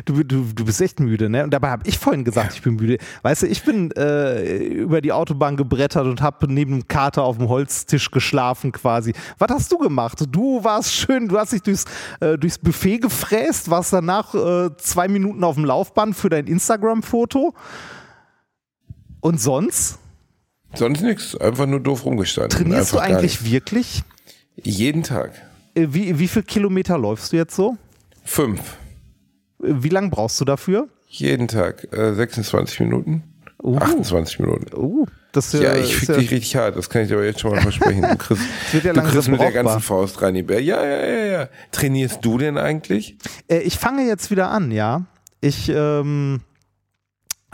[0.05, 1.45] Du, du, du bist echt müde, ne?
[1.45, 2.99] Und dabei habe ich vorhin gesagt, ich bin müde.
[3.23, 7.39] Weißt du, ich bin äh, über die Autobahn gebrettert und habe neben dem Kater auf
[7.39, 9.13] dem Holztisch geschlafen quasi.
[9.39, 10.25] Was hast du gemacht?
[10.31, 11.85] Du warst schön, du hast dich durchs,
[12.21, 17.55] äh, durchs Buffet gefräst, warst danach äh, zwei Minuten auf dem Laufband für dein Instagram-Foto.
[19.21, 19.99] Und sonst?
[20.75, 22.51] Sonst nichts, einfach nur doof rumgestanden.
[22.51, 24.03] Trainierst du Einfach gar eigentlich wirklich?
[24.57, 25.33] Jeden Tag.
[25.75, 27.77] Äh, wie, wie viel Kilometer läufst du jetzt so?
[28.25, 28.61] Fünf.
[29.59, 30.89] Wie lange brauchst du dafür?
[31.09, 33.25] Jeden Tag äh, 26 Minuten.
[33.63, 33.77] Uh.
[33.77, 34.75] 28 Minuten.
[34.75, 37.25] Uh, das ist Ja, ich fick ja, dich richtig hart, das kann ich dir aber
[37.25, 38.03] jetzt schon mal versprechen.
[38.03, 38.43] Du kriegst,
[38.85, 40.63] ja du kriegst mit der ganzen Faust rein, die Bär.
[40.63, 41.49] Ja, ja, ja, ja.
[41.71, 43.17] Trainierst du denn eigentlich?
[43.49, 45.05] Äh, ich fange jetzt wieder an, ja.
[45.41, 46.41] Ich, ähm,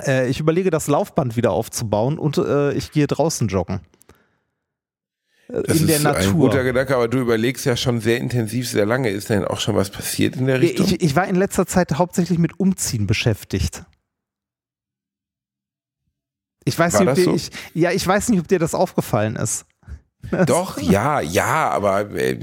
[0.05, 3.81] äh, ich überlege, das Laufband wieder aufzubauen und äh, ich gehe draußen joggen.
[5.49, 6.23] Äh, Das in der ist Natur.
[6.23, 9.11] ein guter Gedanke, aber du überlegst ja schon sehr intensiv, sehr lange.
[9.11, 10.87] Ist denn auch schon was passiert in der Richtung?
[10.87, 13.85] ich, ich war in letzter Zeit hauptsächlich mit Umziehen beschäftigt.
[16.65, 17.35] Ich weiß War nicht, ob dir, so?
[17.35, 19.67] ich, ja, ich weiß nicht, ob dir das aufgefallen ist.
[20.47, 22.39] Doch, ja, ja, aber äh,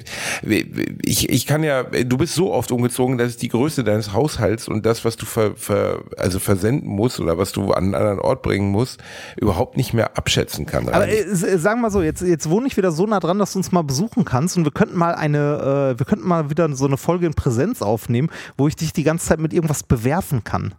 [1.02, 4.68] ich, ich kann ja, du bist so oft umgezogen, dass ich die Größe deines Haushalts
[4.68, 8.20] und das, was du ver, ver, also versenden musst oder was du an einen anderen
[8.20, 9.02] Ort bringen musst,
[9.38, 10.88] überhaupt nicht mehr abschätzen kann.
[10.88, 11.14] Aber Rani.
[11.14, 13.72] äh, sagen wir so, jetzt, jetzt wohne ich wieder so nah dran, dass du uns
[13.72, 16.98] mal besuchen kannst und wir könnten mal eine, äh, wir könnten mal wieder so eine
[16.98, 20.76] Folge in Präsenz aufnehmen, wo ich dich die ganze Zeit mit irgendwas bewerfen kann.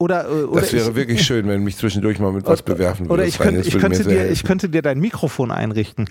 [0.00, 2.62] Oder, äh, oder das wäre ich, wirklich schön, wenn du mich zwischendurch mal mit was
[2.62, 3.12] bewerfen würdest.
[3.12, 6.08] Oder ich, Das ich, würde könnte dir, ich könnte dir dein Mikrofon einrichten.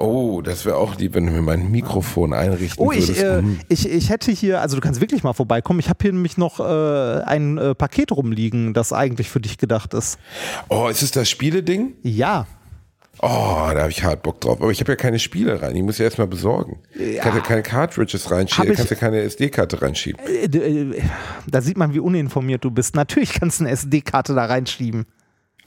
[0.00, 3.22] Oh, das wäre auch lieb, wenn du mir mein Mikrofon einrichten Oh, ich, würdest.
[3.22, 3.60] äh, Mhm.
[3.68, 5.80] ich, ich hätte hier, also du kannst wirklich mal vorbeikommen.
[5.80, 9.94] Ich habe hier nämlich noch äh, ein äh, Paket rumliegen, das eigentlich für dich gedacht
[9.94, 10.18] ist.
[10.68, 11.94] oh, ist es das Spiele-Ding?
[12.02, 12.46] Ja.
[13.20, 14.60] Oh, da habe ich hart Bock drauf.
[14.60, 15.74] Aber ich habe ja keine Spiele rein.
[15.74, 16.78] Die muss ich erstmal besorgen.
[16.94, 18.66] Ich kann ja keine Cartridges reinschieben.
[18.66, 20.20] Du ich- kannst ja keine SD-Karte reinschieben.
[20.26, 21.02] Äh, äh,
[21.46, 22.94] Da sieht man, wie uninformiert du bist.
[22.94, 25.06] Natürlich kannst du eine SD-Karte da reinschieben.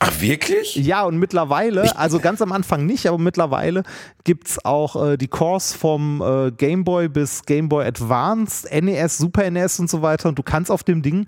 [0.03, 0.75] Ach, wirklich?
[0.77, 3.83] Ja, und mittlerweile, also ganz am Anfang nicht, aber mittlerweile
[4.23, 9.47] gibt's auch äh, die Cores vom äh, Game Boy bis Game Boy Advanced, NES, Super
[9.51, 10.29] NES und so weiter.
[10.29, 11.27] Und du kannst auf dem Ding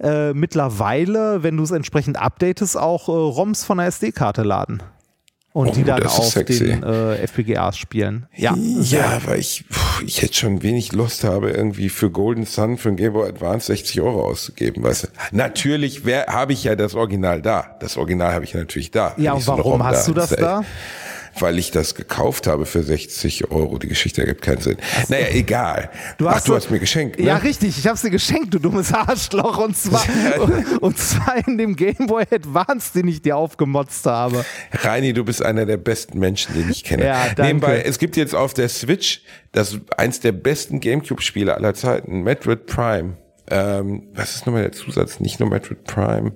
[0.00, 4.82] äh, mittlerweile, wenn du es entsprechend updatest, auch äh, ROMs von der SD-Karte laden.
[5.56, 6.66] Und Oh, die dann auf sexy.
[6.66, 8.26] den äh, FPGAs spielen.
[8.36, 12.76] Ja, Ja, weil ich, pff, ich jetzt schon wenig Lust habe, irgendwie für Golden Sun,
[12.76, 15.08] für ein Game Boy Advance 60 Euro auszugeben, weißt du.
[15.32, 17.74] Natürlich habe ich ja das Original da.
[17.80, 19.14] Das Original habe ich natürlich da.
[19.16, 20.62] Ja, und warum hast du das da?
[21.40, 23.78] Weil ich das gekauft habe für 60 Euro.
[23.78, 24.76] Die Geschichte ergibt keinen Sinn.
[25.08, 25.90] Naja, egal.
[26.18, 27.26] Du Ach, hast du so- hast mir geschenkt, ne?
[27.26, 27.78] Ja, richtig.
[27.78, 29.58] Ich hab's dir geschenkt, du dummes Arschloch.
[29.58, 30.02] Und zwar,
[30.80, 34.44] und zwar in dem Game Boy Advance, den ich dir aufgemotzt habe.
[34.72, 37.04] Reini, du bist einer der besten Menschen, den ich kenne.
[37.04, 37.42] Ja, danke.
[37.42, 39.22] Nebenbei, es gibt jetzt auf der Switch
[39.52, 43.16] das eins der besten Gamecube-Spiele aller Zeiten, Metroid Prime.
[43.50, 45.20] Ähm, was ist nochmal der Zusatz?
[45.20, 46.32] Nicht nur Metroid Prime.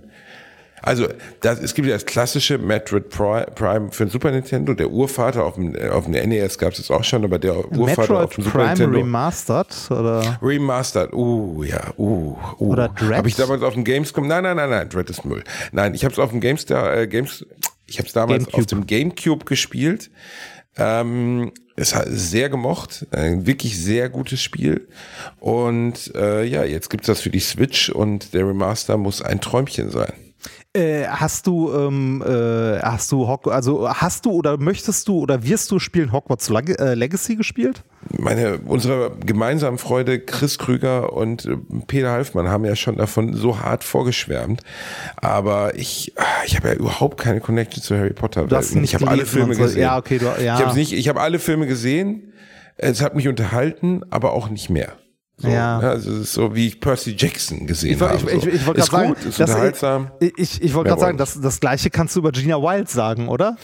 [0.83, 1.07] Also,
[1.41, 4.75] das, es gibt ja das klassische Metroid Pri- Prime für den Super Nintendo.
[4.75, 8.01] Der Urvater auf dem, auf dem NES gab es jetzt auch schon, aber der Urvater
[8.03, 8.99] Metroid auf dem Super Prime Nintendo.
[8.99, 12.65] Remastered oder Remastered, uh, ja, uh, uh.
[12.65, 13.19] Oder Dread?
[13.19, 15.45] Habe ich damals auf dem Gamescom, nein, nein, nein, nein, Dread ist Müll.
[15.73, 17.45] Nein, ich habe es auf dem Gamestar, äh, Games,
[17.87, 18.61] ich habe es damals Gamecube.
[18.61, 20.11] auf dem Gamecube gespielt.
[20.77, 24.89] Ähm, es hat sehr gemocht, ein wirklich sehr gutes Spiel.
[25.41, 29.91] Und äh, ja, jetzt gibt's das für die Switch und der Remaster muss ein Träumchen
[29.91, 30.13] sein.
[30.73, 35.43] Äh, hast du ähm, äh, hast du Hock also hast du oder möchtest du oder
[35.43, 37.83] wirst du spielen Hogwarts äh, Legacy gespielt?
[38.19, 41.57] meine, unsere gemeinsamen Freunde Chris Krüger und äh,
[41.87, 44.63] Peter Halfmann haben ja schon davon so hart vorgeschwärmt.
[45.17, 48.47] Aber ich, ah, ich habe ja überhaupt keine Connection zu Harry Potter.
[48.47, 49.63] Du hast nicht ich habe alle Filme so.
[49.63, 49.83] gesehen.
[49.83, 50.59] Ja, okay, du, ja.
[50.59, 52.33] Ich habe nicht, ich habe alle Filme gesehen.
[52.77, 54.93] Es hat mich unterhalten, aber auch nicht mehr.
[55.43, 55.79] So, Ja.
[55.81, 58.17] ne, Also es ist so, wie ich Percy Jackson gesehen Ich, habe.
[58.17, 60.11] ich, ich, ich wollte ist gerade gut, sagen, ist das- unterhaltsam.
[60.21, 63.29] Ich, ich, ich wollte gerade sagen, das, das gleiche kannst du über Gina Wild sagen,
[63.29, 63.57] oder?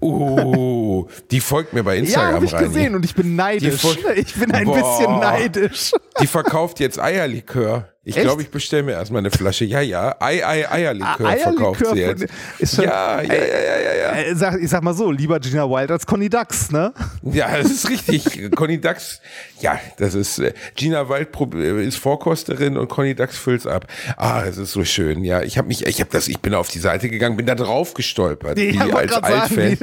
[0.00, 2.64] Oh, die folgt mir bei Ja, Instagram habe ich rein.
[2.64, 3.82] gesehen und ich bin neidisch.
[4.16, 4.76] Ich bin ein Boah.
[4.98, 5.92] bisschen neidisch.
[6.22, 7.89] Die verkauft jetzt Eierlikör.
[8.02, 9.66] Ich glaube, ich bestelle mir erstmal eine Flasche.
[9.66, 10.16] Ja, ja.
[10.20, 12.26] Ei, Ei, Eierlikör Ah, verkauft Eierlikör sie von- jetzt.
[12.58, 14.12] ist schon- ja, ja, ja, ja, ja, ja.
[14.22, 16.94] Äh, sag, ich sag mal so, lieber Gina Wild als Conny Dax, ne?
[17.22, 18.50] Ja, das ist richtig.
[18.56, 19.20] Conny Dax,
[19.60, 23.86] ja, das ist, äh, Gina prob- äh, ist Vorkosterin und Conny Dax füllt's ab.
[24.16, 25.22] Ah, es ist so schön.
[25.22, 27.54] Ja, ich habe mich, ich habe das, ich bin auf die Seite gegangen, bin da
[27.54, 28.56] drauf gestolpert.
[28.56, 29.78] wie Ja, wollte als Altfan.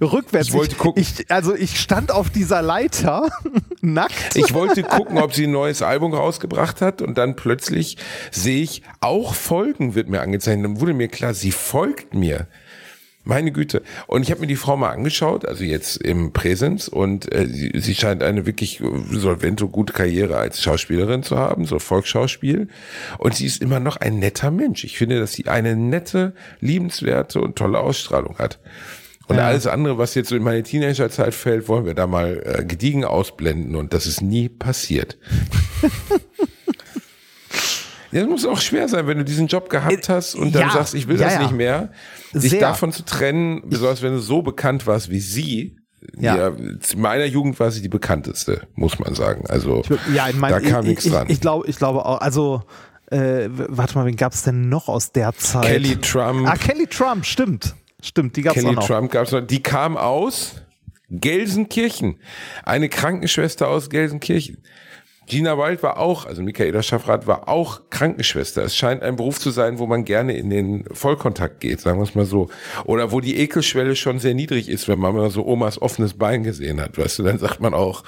[0.00, 0.48] wie, rückwärts.
[0.48, 1.02] Ich wollte gucken.
[1.02, 3.28] Ich, also ich stand auf dieser Leiter,
[3.82, 4.34] nackt.
[4.34, 8.82] Ich wollte gucken, ob sie ein neues Album rausgebracht hat und dann plötzlich sehe ich,
[9.00, 10.64] auch Folgen wird mir angezeigt.
[10.64, 12.46] Dann wurde mir klar, sie folgt mir.
[13.22, 13.82] Meine Güte.
[14.06, 17.70] Und ich habe mir die Frau mal angeschaut, also jetzt im Präsens, und äh, sie,
[17.74, 18.82] sie scheint eine wirklich
[19.12, 22.68] solvente, gute Karriere als Schauspielerin zu haben, so Volksschauspiel.
[23.18, 24.84] Und sie ist immer noch ein netter Mensch.
[24.84, 28.58] Ich finde, dass sie eine nette, liebenswerte und tolle Ausstrahlung hat.
[29.28, 29.46] Und Ja.
[29.46, 33.04] alles andere, was jetzt so in meine Teenagerzeit fällt, wollen wir da mal äh, gediegen
[33.04, 35.18] ausblenden und das ist nie passiert.
[38.12, 40.70] Ja, das muss auch schwer sein, wenn du diesen Job gehabt hast und dann ja,
[40.70, 41.42] sagst, ich will ja, das ja.
[41.42, 41.92] nicht mehr,
[42.32, 42.60] sich Sehr.
[42.60, 45.76] davon zu trennen, besonders wenn du so bekannt warst wie sie.
[46.16, 46.52] Ja.
[46.80, 49.44] Zu meiner Jugend war sie die bekannteste, muss man sagen.
[49.48, 49.82] Also
[50.14, 51.26] Ja, ich meine, da kam ich, nichts ich, dran.
[51.28, 52.62] Ich, glaube, ich glaube auch, also
[53.10, 55.66] äh, warte mal, wen gab es denn noch aus der Zeit?
[55.66, 56.48] Kelly Trump.
[56.48, 57.74] Ah, Kelly Trump, stimmt.
[58.02, 58.86] Stimmt, die gab es auch Kelly noch.
[58.86, 59.40] Trump gab's noch.
[59.42, 60.62] Die kam aus
[61.10, 62.18] Gelsenkirchen.
[62.64, 64.62] Eine Krankenschwester aus Gelsenkirchen.
[65.30, 68.64] Gina Wild war auch, also Michaela Schaffrath war auch Krankenschwester.
[68.64, 72.02] Es scheint ein Beruf zu sein, wo man gerne in den Vollkontakt geht, sagen wir
[72.02, 72.48] es mal so.
[72.84, 76.42] Oder wo die Ekelschwelle schon sehr niedrig ist, wenn man mal so Omas offenes Bein
[76.42, 76.98] gesehen hat.
[76.98, 78.02] Weißt du, dann sagt man auch,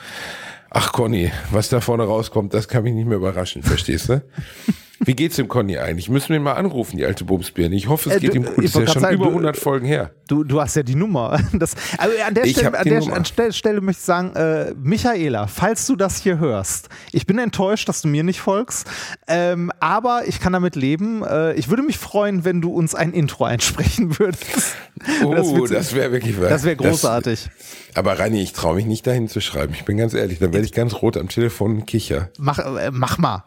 [0.69, 4.21] ach Conny, was da vorne rauskommt, das kann mich nicht mehr überraschen, verstehst du?
[5.05, 6.09] Wie geht's dem Conny eigentlich?
[6.09, 7.75] Müssen wir ihn mal anrufen, die alte Bumsbirne.
[7.75, 8.59] Ich hoffe, es Äh, geht du- ihm gut.
[8.59, 10.11] ich Ist ja schon sagen, über du- 100 Folgen her.
[10.29, 11.39] Du, du hast ja die Nummer.
[11.53, 14.73] Das, also an der, Ich Stelle, an der an Stelle, Stelle möchte ich sagen, äh,
[14.83, 18.87] Michaela, falls du das hier hörst, ich bin enttäuscht, dass du mir nicht folgst,
[19.29, 21.23] ähm, aber ich kann damit leben.
[21.25, 24.77] Äh, ich würde mich freuen, wenn du uns ein Intro einsprechen würdest.
[25.25, 26.49] Oh, Das das, wäre wirklich was.
[26.49, 27.51] Das wäre großartig.
[27.95, 29.73] aber Rani, ich traue mich nicht dahin zu schreiben.
[29.75, 32.31] Ich bin ganz ehrlich, dann werde ich ganz rot am Telefon kicher.
[32.39, 33.45] Mach, äh, mach mal.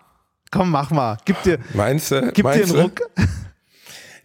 [0.52, 1.18] Komm, mach mal.
[1.26, 2.22] Gib dir, Meinst du?
[2.22, 2.82] gib dir meinst einen du?
[2.82, 3.02] Ruck.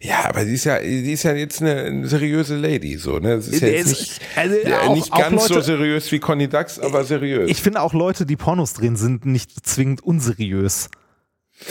[0.03, 3.35] Ja, aber sie ist ja, sie ist ja jetzt eine, seriöse Lady, so, ne?
[3.35, 6.47] Das ist ja jetzt nicht, also ja, auch- nicht ganz so Leute- seriös wie Conny
[6.47, 7.49] Dax, aber seriös.
[7.51, 10.89] Ich finde auch Leute, die Pornos drehen, sind nicht zwingend unseriös.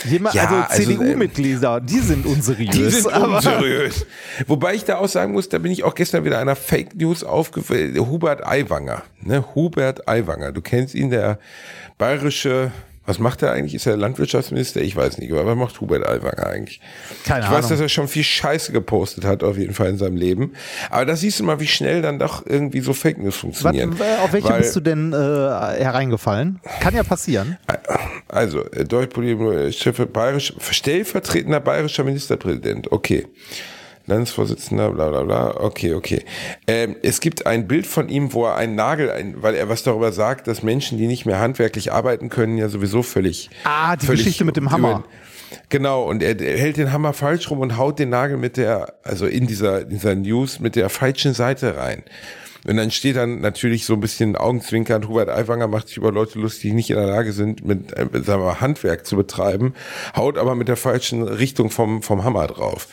[0.05, 2.71] Jemand, Ja, also also, CDU-Mitglieder, die sind unseriös.
[2.73, 4.05] die sind unseriös.
[4.47, 7.25] Wobei ich da auch sagen muss, da bin ich auch gestern wieder einer Fake News
[7.25, 7.97] aufgefallen.
[7.99, 9.43] Hubert Aiwanger, ne?
[9.55, 10.53] Hubert Aiwanger.
[10.53, 11.37] Du kennst ihn, der
[11.97, 12.71] bayerische,
[13.11, 13.75] was macht er eigentlich?
[13.75, 14.81] Ist er Landwirtschaftsminister?
[14.81, 16.79] Ich weiß nicht, aber was macht Hubert Aiwanger eigentlich?
[17.25, 17.69] Keine ich weiß, Ahnung.
[17.71, 20.53] dass er schon viel Scheiße gepostet hat, auf jeden Fall in seinem Leben.
[20.89, 23.97] Aber da siehst du mal, wie schnell dann doch irgendwie so Fake News Was, funktionieren.
[23.99, 26.61] äh, auf welche Weil- bist du denn äh, hereingefallen?
[26.79, 27.57] Kann ja passieren.
[28.29, 33.27] Also, äh, Deutschpolitik, Chef, bayerisch, stellvertretender bayerischer Ministerpräsident, okay.
[34.07, 36.23] Landesvorsitzender, bla bla bla, okay, okay.
[36.67, 39.83] Ähm, es gibt ein Bild von ihm, wo er einen Nagel, ein, weil er was
[39.83, 43.49] darüber sagt, dass Menschen, die nicht mehr handwerklich arbeiten können, ja sowieso völlig.
[43.63, 45.03] Ah, die völlig Geschichte mit dem Hammer.
[45.69, 48.93] Genau, und er, er hält den Hammer falsch rum und haut den Nagel mit der,
[49.03, 52.03] also in dieser, dieser News mit der falschen Seite rein.
[52.67, 56.39] Und dann steht dann natürlich so ein bisschen augenzwinkernd, Hubert Aiwanger macht sich über Leute
[56.39, 59.73] lustig, die nicht in der Lage sind, mit, äh, sagen wir Handwerk zu betreiben,
[60.15, 62.87] haut aber mit der falschen Richtung vom, vom Hammer drauf.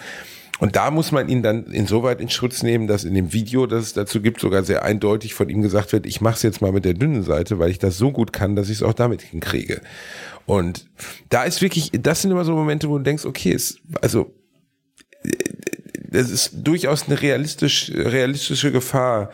[0.59, 3.85] Und da muss man ihn dann insoweit in Schutz nehmen, dass in dem Video, das
[3.85, 6.73] es dazu gibt, sogar sehr eindeutig von ihm gesagt wird, ich mache es jetzt mal
[6.73, 9.23] mit der dünnen Seite, weil ich das so gut kann, dass ich es auch damit
[9.23, 9.81] hinkriege.
[10.47, 10.89] Und
[11.29, 14.35] da ist wirklich, das sind immer so Momente, wo du denkst, okay, es, also
[16.11, 19.31] das ist durchaus eine realistisch, realistische Gefahr,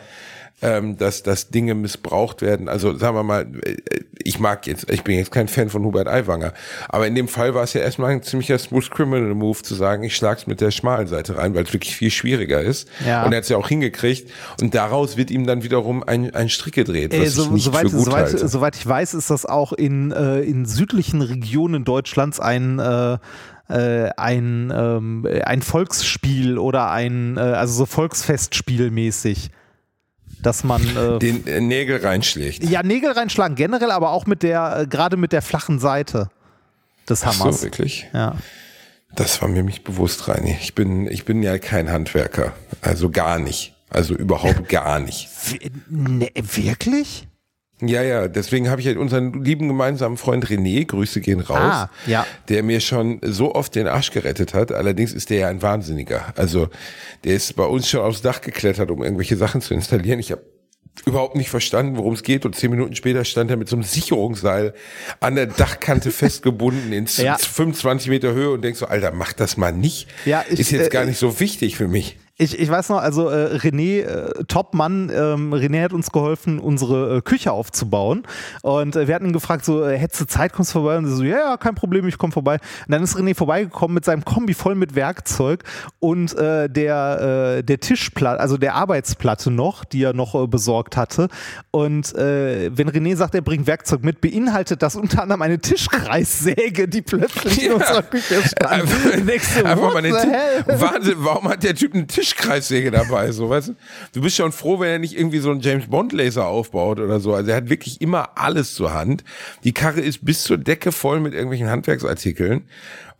[0.61, 2.69] ähm, dass, dass Dinge missbraucht werden.
[2.69, 3.77] Also sagen wir mal, äh,
[4.17, 6.53] ich mag jetzt, ich bin jetzt kein Fan von Hubert Aiwanger,
[6.89, 10.03] aber in dem Fall war es ja erstmal ein ziemlicher Smooth Criminal Move zu sagen,
[10.03, 12.87] ich schlag's mit der schmalen Seite rein, weil es wirklich viel schwieriger ist.
[13.05, 13.23] Ja.
[13.23, 14.31] Und er hat es ja auch hingekriegt.
[14.61, 17.89] Und daraus wird ihm dann wiederum ein, ein Strick gedreht, was Äh, ich so, soweit,
[17.89, 23.17] soweit, soweit ich weiß, ist das auch in, äh, in südlichen Regionen Deutschlands ein äh,
[23.67, 29.49] äh, ein, ähm, ein Volksspiel oder ein, äh, also so Volksfestspiel mäßig.
[30.45, 32.63] Dass man äh, den äh, Nägel reinschlägt.
[32.63, 36.29] ja Nägel reinschlagen, generell, aber auch mit der, äh, gerade mit der flachen Seite
[37.09, 37.57] des Ach Hammers.
[37.59, 38.07] so, wirklich?
[38.13, 38.35] ja.
[39.15, 40.57] Das war mir nicht bewusst, Reini.
[40.61, 42.51] Ich bin, ich bin ja kein Handwerker.
[42.81, 43.73] Also gar nicht.
[43.89, 45.29] Also überhaupt gar nicht.
[45.51, 47.27] W- Ne, wirklich?
[47.81, 51.89] Ja, ja, deswegen habe ich halt unseren lieben gemeinsamen Freund René, Grüße gehen raus, Ah,
[52.07, 52.25] ja.
[52.47, 54.71] der mir schon so oft den Arsch gerettet hat.
[54.71, 56.33] Allerdings ist der ja ein Wahnsinniger.
[56.37, 56.69] Also
[57.25, 60.19] der ist bei uns schon aufs Dach geklettert, um irgendwelche Sachen zu installieren.
[60.19, 60.41] Ich habe
[61.05, 62.45] überhaupt nicht verstanden, worum es geht.
[62.45, 64.73] Und zehn Minuten später stand er mit so einem Sicherungsseil
[65.19, 67.37] an der Dachkante festgebunden in Ja.
[67.37, 70.07] 25 Meter Höhe und denkst so, Alter, mach das mal nicht.
[70.25, 72.17] Ja, ich, ist jetzt äh, gar nicht so wichtig für mich.
[72.37, 77.17] Ich, ich weiß noch, also äh, René, äh, Top-Mann, ähm, René hat uns geholfen, unsere
[77.17, 78.23] äh, Küche aufzubauen.
[78.61, 80.97] Und äh, wir hatten ihn gefragt, so, äh, hättest du Zeit, kommst du vorbei?
[80.97, 82.55] Und er so, ja, ja, kein Problem, ich komme vorbei.
[82.55, 85.63] Und dann ist René vorbeigekommen mit seinem Kombi voll mit Werkzeug
[85.99, 90.97] und äh, der, äh, der Tischplatte, also der Arbeitsplatte noch, die er noch äh, besorgt
[90.97, 91.29] hatte.
[91.71, 96.89] Und äh, wenn René sagt, er bringt Werkzeug mit, beinhaltet das unter anderem eine Tischkreissäge,
[96.89, 97.73] die plötzlich in Ja.
[97.75, 98.71] unserer Küche stand.
[98.71, 100.65] Einfach, du, einfach mal hell?
[100.81, 103.31] Wahnsinn, warum hat der Typ eine Tischkreissäge dabei?
[103.31, 103.75] So, weißt du?
[104.13, 107.19] du bist schon froh, wenn er nicht irgendwie so einen James Bond Laser aufbaut oder
[107.19, 107.33] so.
[107.33, 109.23] Also er hat wirklich immer alles zur Hand.
[109.63, 112.63] Die Karre ist bis zur Decke voll mit irgendwelchen Handwerksartikeln.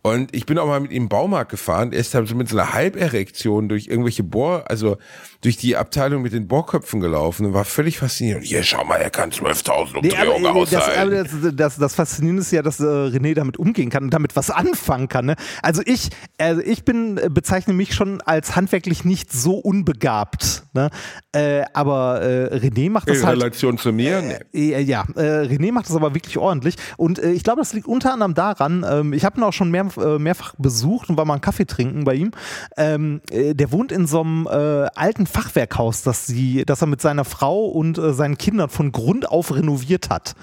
[0.06, 1.92] Und ich bin auch mal mit ihm im Baumarkt gefahren.
[1.92, 4.98] Er ist dann so mit so einer Halberektion durch irgendwelche Bohr, also
[5.40, 8.44] durch die Abteilung mit den Bohrköpfen gelaufen und war völlig fasziniert.
[8.44, 11.10] Hier, schau mal, er kann 12.000 Umdrehungen nee, aber, aushalten.
[11.10, 14.14] das, aber das, das, das Faszinierende ist ja, dass äh, René damit umgehen kann und
[14.14, 15.26] damit was anfangen kann.
[15.26, 15.34] Ne?
[15.60, 20.64] Also ich, also ich bin, äh, bezeichne mich schon als handwerklich nicht so unbegabt.
[20.72, 20.90] Ne?
[21.32, 23.38] Äh, aber äh, René macht das In halt.
[23.38, 24.22] Relation zu mir?
[24.52, 24.72] Nee.
[24.72, 26.76] Äh, ja, äh, René macht das aber wirklich ordentlich.
[26.96, 29.70] Und äh, ich glaube, das liegt unter anderem daran, ähm, ich habe ihn auch schon
[29.72, 32.30] mehr, äh, mehrfach besucht und war mal einen Kaffee trinken bei ihm.
[32.76, 37.00] Ähm, äh, der wohnt in so einem äh, alten Fachwerkhaus, das, sie, das er mit
[37.00, 40.34] seiner Frau und seinen Kindern von Grund auf renoviert hat.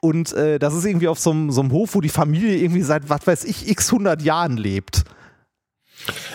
[0.00, 3.44] Und das ist irgendwie auf so einem Hof, wo die Familie irgendwie seit, was weiß
[3.44, 5.04] ich, x 100 Jahren lebt.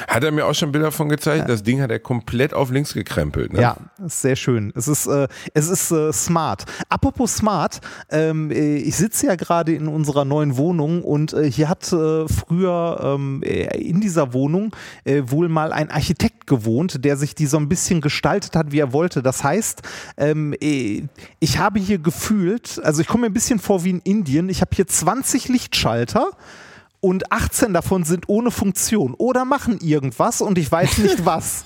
[0.07, 1.49] Hat er mir auch schon Bilder von gezeigt?
[1.49, 3.53] Das Ding hat er komplett auf links gekrempelt.
[3.53, 3.61] Ne?
[3.61, 4.71] Ja, ist sehr schön.
[4.75, 6.65] Es ist, äh, es ist äh, smart.
[6.89, 11.69] Apropos smart, ähm, äh, ich sitze ja gerade in unserer neuen Wohnung und äh, hier
[11.69, 17.35] hat äh, früher ähm, äh, in dieser Wohnung wohl mal ein Architekt gewohnt, der sich
[17.35, 19.21] die so ein bisschen gestaltet hat, wie er wollte.
[19.21, 19.81] Das heißt,
[20.17, 21.03] ähm, äh,
[21.39, 24.61] ich habe hier gefühlt, also ich komme mir ein bisschen vor wie in Indien, ich
[24.61, 26.31] habe hier 20 Lichtschalter
[27.05, 31.65] und 18 davon sind ohne Funktion oder machen irgendwas und ich weiß nicht was.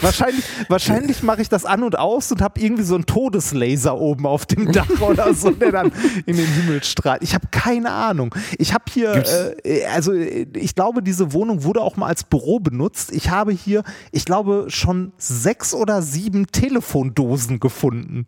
[0.00, 4.24] wahrscheinlich wahrscheinlich mache ich das an und aus und habe irgendwie so einen Todeslaser oben
[4.24, 5.92] auf dem Dach oder so, der dann
[6.24, 7.22] in den Himmel strahlt.
[7.22, 8.34] Ich habe keine Ahnung.
[8.56, 9.22] Ich habe hier,
[9.64, 13.12] äh, also äh, ich glaube, diese Wohnung wurde auch mal als Büro benutzt.
[13.12, 18.24] Ich habe hier, ich glaube, schon sechs oder sieben Telefondosen gefunden.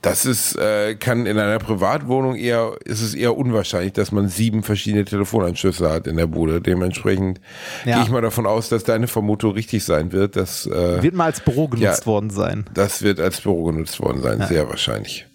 [0.00, 4.62] Das ist, äh, kann in einer Privatwohnung eher, ist es eher unwahrscheinlich, dass man sieben
[4.62, 6.60] verschiedene Telefonanschlüsse hat in der Bude.
[6.60, 7.40] Dementsprechend
[7.84, 7.96] Ja.
[7.96, 11.24] gehe ich mal davon aus, dass deine Vermutung richtig sein wird, dass äh, Wird mal
[11.24, 12.06] als Büro genutzt Ja.
[12.06, 12.66] worden sein.
[12.74, 15.26] das wird als Büro genutzt worden sein, sehr wahrscheinlich.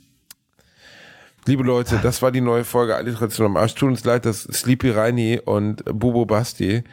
[1.47, 3.73] Liebe Leute, das war die neue Folge Alliteration am Arsch.
[3.73, 6.83] Tut uns leid, dass Sleepy Reini und Bubo Basti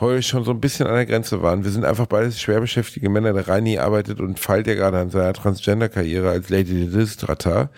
[0.00, 1.64] heute schon so ein bisschen an der Grenze waren.
[1.64, 3.32] Wir sind einfach beides schwer beschäftigte Männer.
[3.32, 7.70] Der Reini arbeitet und feilt ja gerade an seiner Transgender-Karriere als Lady Listrata.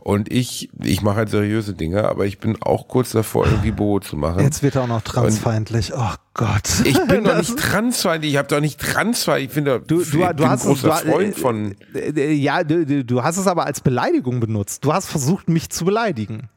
[0.00, 4.00] Und ich, ich mache halt seriöse Dinge, aber ich bin auch kurz davor, irgendwie Bobo
[4.00, 4.40] zu machen.
[4.40, 5.92] Jetzt wird er auch noch transfeindlich.
[5.94, 6.68] Oh Gott.
[6.84, 10.18] ich bin doch nicht transfeindlich, ich habe doch nicht transfeindlich, ich bin doch Du, du,
[10.34, 11.74] du hast großer du, Freund von.
[11.94, 14.84] äh, äh, Ja, du- du hast es aber als Beleidigung benutzt.
[14.84, 16.48] Du hast versucht, mich zu beleidigen.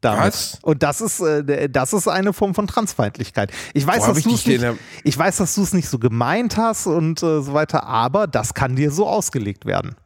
[0.00, 0.26] Damit.
[0.26, 0.58] Was?
[0.62, 3.52] Und das ist, äh, das ist eine Form von Transfeindlichkeit.
[3.74, 4.62] Ich weiß, hab dass du es nicht,
[5.04, 8.54] ich weiß, dass du es nicht so gemeint hast und äh, so weiter, aber das
[8.54, 9.96] kann dir so ausgelegt werden.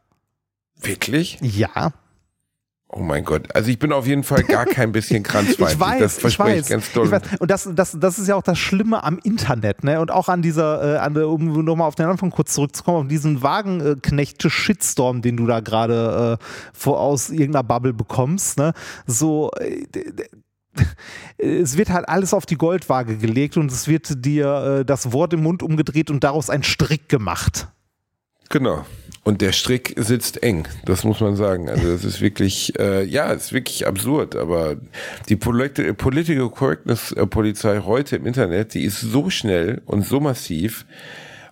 [0.81, 1.37] Wirklich?
[1.41, 1.93] Ja,
[2.95, 3.47] Oh mein Gott.
[3.55, 5.71] Also ich bin auf jeden Fall gar kein bisschen kranzfeindlich.
[5.73, 7.05] ich weiß, das ich weiß, ich ganz doll.
[7.07, 7.21] ich weiß.
[7.39, 9.99] Und das, das, das ist ja auch das Schlimme am Internet, ne?
[9.99, 13.07] Und auch an dieser, äh, an, der- um nochmal auf den Anfang kurz zurückzukommen, auf
[13.07, 18.73] diesen Wagenknechte-Shitstorm, den du da gerade äh, vor aus irgendeiner Bubble bekommst, ne?
[19.07, 20.13] So, äh, d-
[21.37, 25.33] es wird halt alles auf die Goldwaage gelegt und es wird dir äh, das Wort
[25.33, 27.67] im Mund umgedreht und daraus ein Strick gemacht.
[28.49, 28.85] Genau.
[29.25, 31.69] Und der Strick sitzt eng, das muss man sagen.
[31.69, 34.75] Also das ist wirklich, äh, ja, es ist wirklich absurd, aber
[35.29, 40.19] die Polit Political Correctness äh, Polizei heute im Internet, die ist so schnell und so
[40.19, 40.85] massiv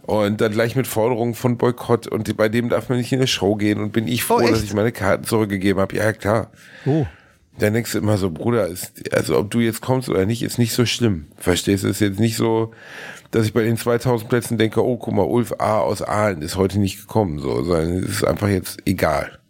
[0.01, 3.27] und dann gleich mit Forderungen von Boykott und bei dem darf man nicht in eine
[3.27, 5.95] Show gehen und bin ich froh, Oh, dass ich meine Karten zurückgegeben habe.
[5.95, 6.51] Ja, klar.
[6.85, 7.05] Oh.
[7.59, 10.57] Dann denkst du immer so, Bruder, ist, also ob du jetzt kommst oder nicht, ist
[10.57, 11.25] nicht so schlimm.
[11.37, 11.87] Verstehst du?
[11.87, 12.71] Es ist jetzt nicht so,
[13.31, 15.79] dass ich bei den 2000 Plätzen denke, oh, guck mal, Ulf A.
[15.79, 19.40] aus Aalen ist heute nicht gekommen, so, sondern es ist einfach jetzt egal.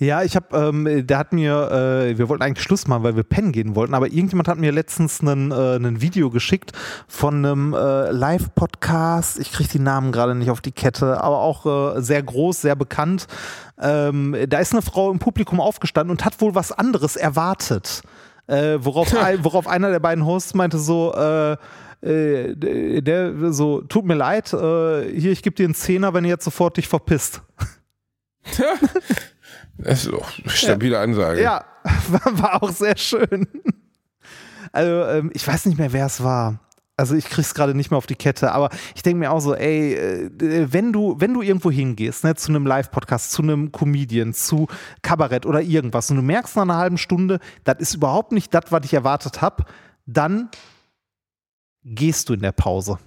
[0.00, 3.24] Ja, ich habe, ähm, der hat mir, äh, wir wollten eigentlich Schluss machen, weil wir
[3.24, 6.70] pennen gehen wollten, aber irgendjemand hat mir letztens einen, äh, ein Video geschickt
[7.08, 9.40] von einem äh, Live-Podcast.
[9.40, 12.76] Ich kriege die Namen gerade nicht auf die Kette, aber auch äh, sehr groß, sehr
[12.76, 13.26] bekannt.
[13.80, 18.02] Ähm, da ist eine Frau im Publikum aufgestanden und hat wohl was anderes erwartet.
[18.46, 21.56] Äh, worauf, ein, worauf einer der beiden Hosts meinte so, äh,
[22.02, 26.24] äh, der der so, tut mir leid, äh, hier, ich gebe dir einen Zehner, wenn
[26.24, 27.42] ihr jetzt sofort dich verpisst.
[29.78, 31.42] Das ist doch eine stabile Ansage.
[31.42, 31.64] Ja,
[32.08, 33.46] war, war auch sehr schön.
[34.72, 36.60] Also, ähm, ich weiß nicht mehr, wer es war.
[36.96, 39.54] Also ich krieg's gerade nicht mehr auf die Kette, aber ich denke mir auch so,
[39.54, 40.30] ey, äh,
[40.72, 44.66] wenn du, wenn du irgendwo hingehst, ne, zu einem Live-Podcast, zu einem Comedian, zu
[45.02, 48.64] Kabarett oder irgendwas und du merkst nach einer halben Stunde, das ist überhaupt nicht das,
[48.70, 49.64] was ich erwartet habe,
[50.06, 50.48] dann
[51.84, 52.98] gehst du in der Pause.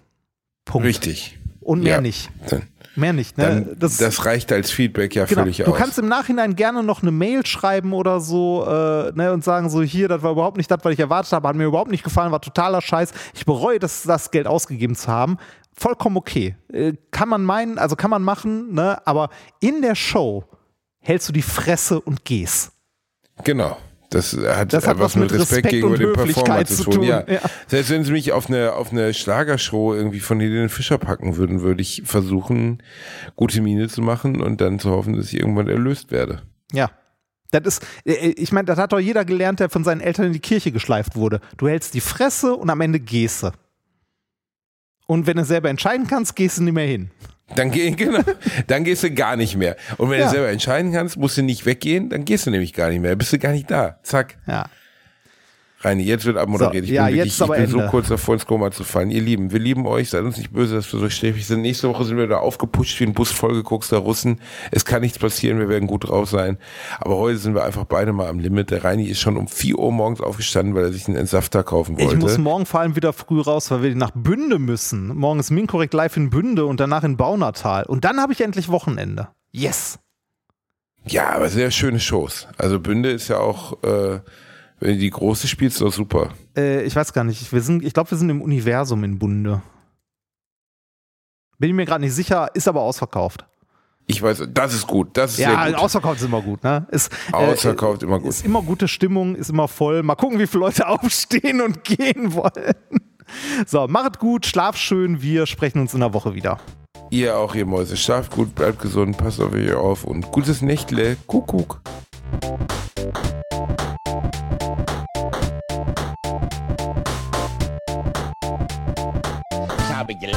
[0.64, 0.88] Punkt.
[0.88, 1.38] Richtig.
[1.60, 2.02] Und mehr Ja.
[2.02, 2.30] nicht.
[2.50, 2.64] Dann,
[2.96, 3.38] Mehr nicht.
[3.38, 3.66] Ne?
[3.80, 5.42] dann, das, reicht als Feedback ja Genau.
[5.42, 5.78] völlig Du aus.
[5.78, 9.82] kannst im Nachhinein gerne noch eine Mail schreiben oder so äh, ne, und sagen so,
[9.82, 12.32] hier, das war überhaupt nicht das, was ich erwartet habe, hat mir überhaupt nicht gefallen,
[12.32, 13.12] war totaler Scheiß.
[13.34, 15.38] Ich bereue, das, das Geld ausgegeben zu haben.
[15.74, 16.56] Vollkommen okay.
[16.72, 19.00] Äh, kann man meinen, also kann man machen, ne?
[19.06, 19.30] aber
[19.62, 20.44] in der Show
[21.00, 22.72] hältst du die Fresse und gehst.
[23.44, 23.78] Genau.
[24.12, 27.24] Das hat Das hat was mit Respekt und Höflichkeit zu tun, Ja.
[27.28, 27.40] ja.
[27.68, 31.62] Selbst wenn sie mich auf eine, auf eine Schlagershow irgendwie von Helene Fischer packen würden,
[31.62, 32.84] würde ich versuchen,
[33.38, 36.42] gute Miene zu machen und dann zu hoffen, dass ich irgendwann erlöst werde.
[36.74, 36.92] Ja.
[37.52, 40.34] Das ist, äh, ich meine, das hat doch jeder gelernt, der von seinen Eltern in
[40.34, 41.40] die Kirche geschleift wurde.
[41.58, 43.52] Du hältst die Fresse und am Ende gehst du.
[45.08, 47.12] Und wenn du selber entscheiden kannst, gehst du nicht mehr hin.
[47.56, 48.20] Dann, geh, genau,
[48.68, 49.76] dann gehst du gar nicht mehr.
[49.98, 50.26] Und wenn Ja.
[50.26, 53.16] du selber entscheiden kannst, musst du nicht weggehen, dann gehst du nämlich gar nicht mehr.
[53.16, 54.00] Bist du gar nicht da.
[54.04, 54.38] Zack.
[54.48, 54.66] Ja.
[55.84, 56.86] Reini, jetzt wird abmoderiert.
[56.86, 59.10] So, ich ja, bin, jetzt wirklich, ich bin so kurz davor ins Koma zu fallen.
[59.10, 60.12] Ihr Lieben, wir lieben euch.
[60.12, 61.62] Seid uns nicht böse, dass wir so schläfrig sind.
[61.62, 64.40] Nächste Woche sind wir da aufgepusht wie ein Bus vollgeguckster Russen.
[64.70, 65.58] Es kann nichts passieren.
[65.58, 66.58] Wir werden gut drauf sein.
[67.00, 68.70] Aber heute sind wir einfach beide mal am Limit.
[68.70, 71.98] Der Reini ist schon um 4 Uhr morgens aufgestanden, weil er sich einen Entsafter kaufen
[71.98, 72.14] wollte.
[72.14, 75.16] Ich muss morgen vor allem wieder früh raus, weil wir nach Bünde müssen.
[75.16, 77.86] Morgen ist Minkorrekt live in Bünde und danach in Baunatal.
[77.86, 79.30] Und dann habe ich endlich Wochenende.
[79.52, 80.00] Yes.
[81.06, 82.48] ja, aber sehr schöne Shows.
[82.58, 84.20] Also Bünde ist ja auch, äh,
[84.82, 86.30] wenn du die große spielst, doch super.
[86.58, 87.52] Äh, ich weiß gar nicht.
[87.54, 89.62] Wir sind, ich glaube, wir sind im Universum in Bunde.
[91.58, 93.46] Bin ich mir gerade nicht sicher, ist aber ausverkauft.
[94.08, 95.16] Ich weiß, das ist gut.
[95.16, 95.80] Das ist Ja, sehr gut.
[95.82, 96.88] ausverkauft ist immer gut, ne?
[96.92, 98.30] Ist, äh, Ausverkauft immer gut.
[98.30, 100.02] Ist immer gute Stimmung, ist immer voll.
[100.02, 102.74] Mal gucken, wie viele Leute aufstehen und gehen wollen.
[103.68, 105.22] So, macht gut, schlaf schön.
[105.22, 106.60] Wir sprechen uns in der Woche wieder.
[107.12, 107.96] Ihr auch, ihr Mäuse.
[107.96, 111.16] Schlaft gut, bleibt gesund, passt auf euch auf und gutes Nächtle.
[111.28, 111.80] Kuckuck.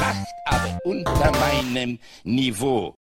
[0.05, 2.93] Gelacht, aber unter meinem Niveau.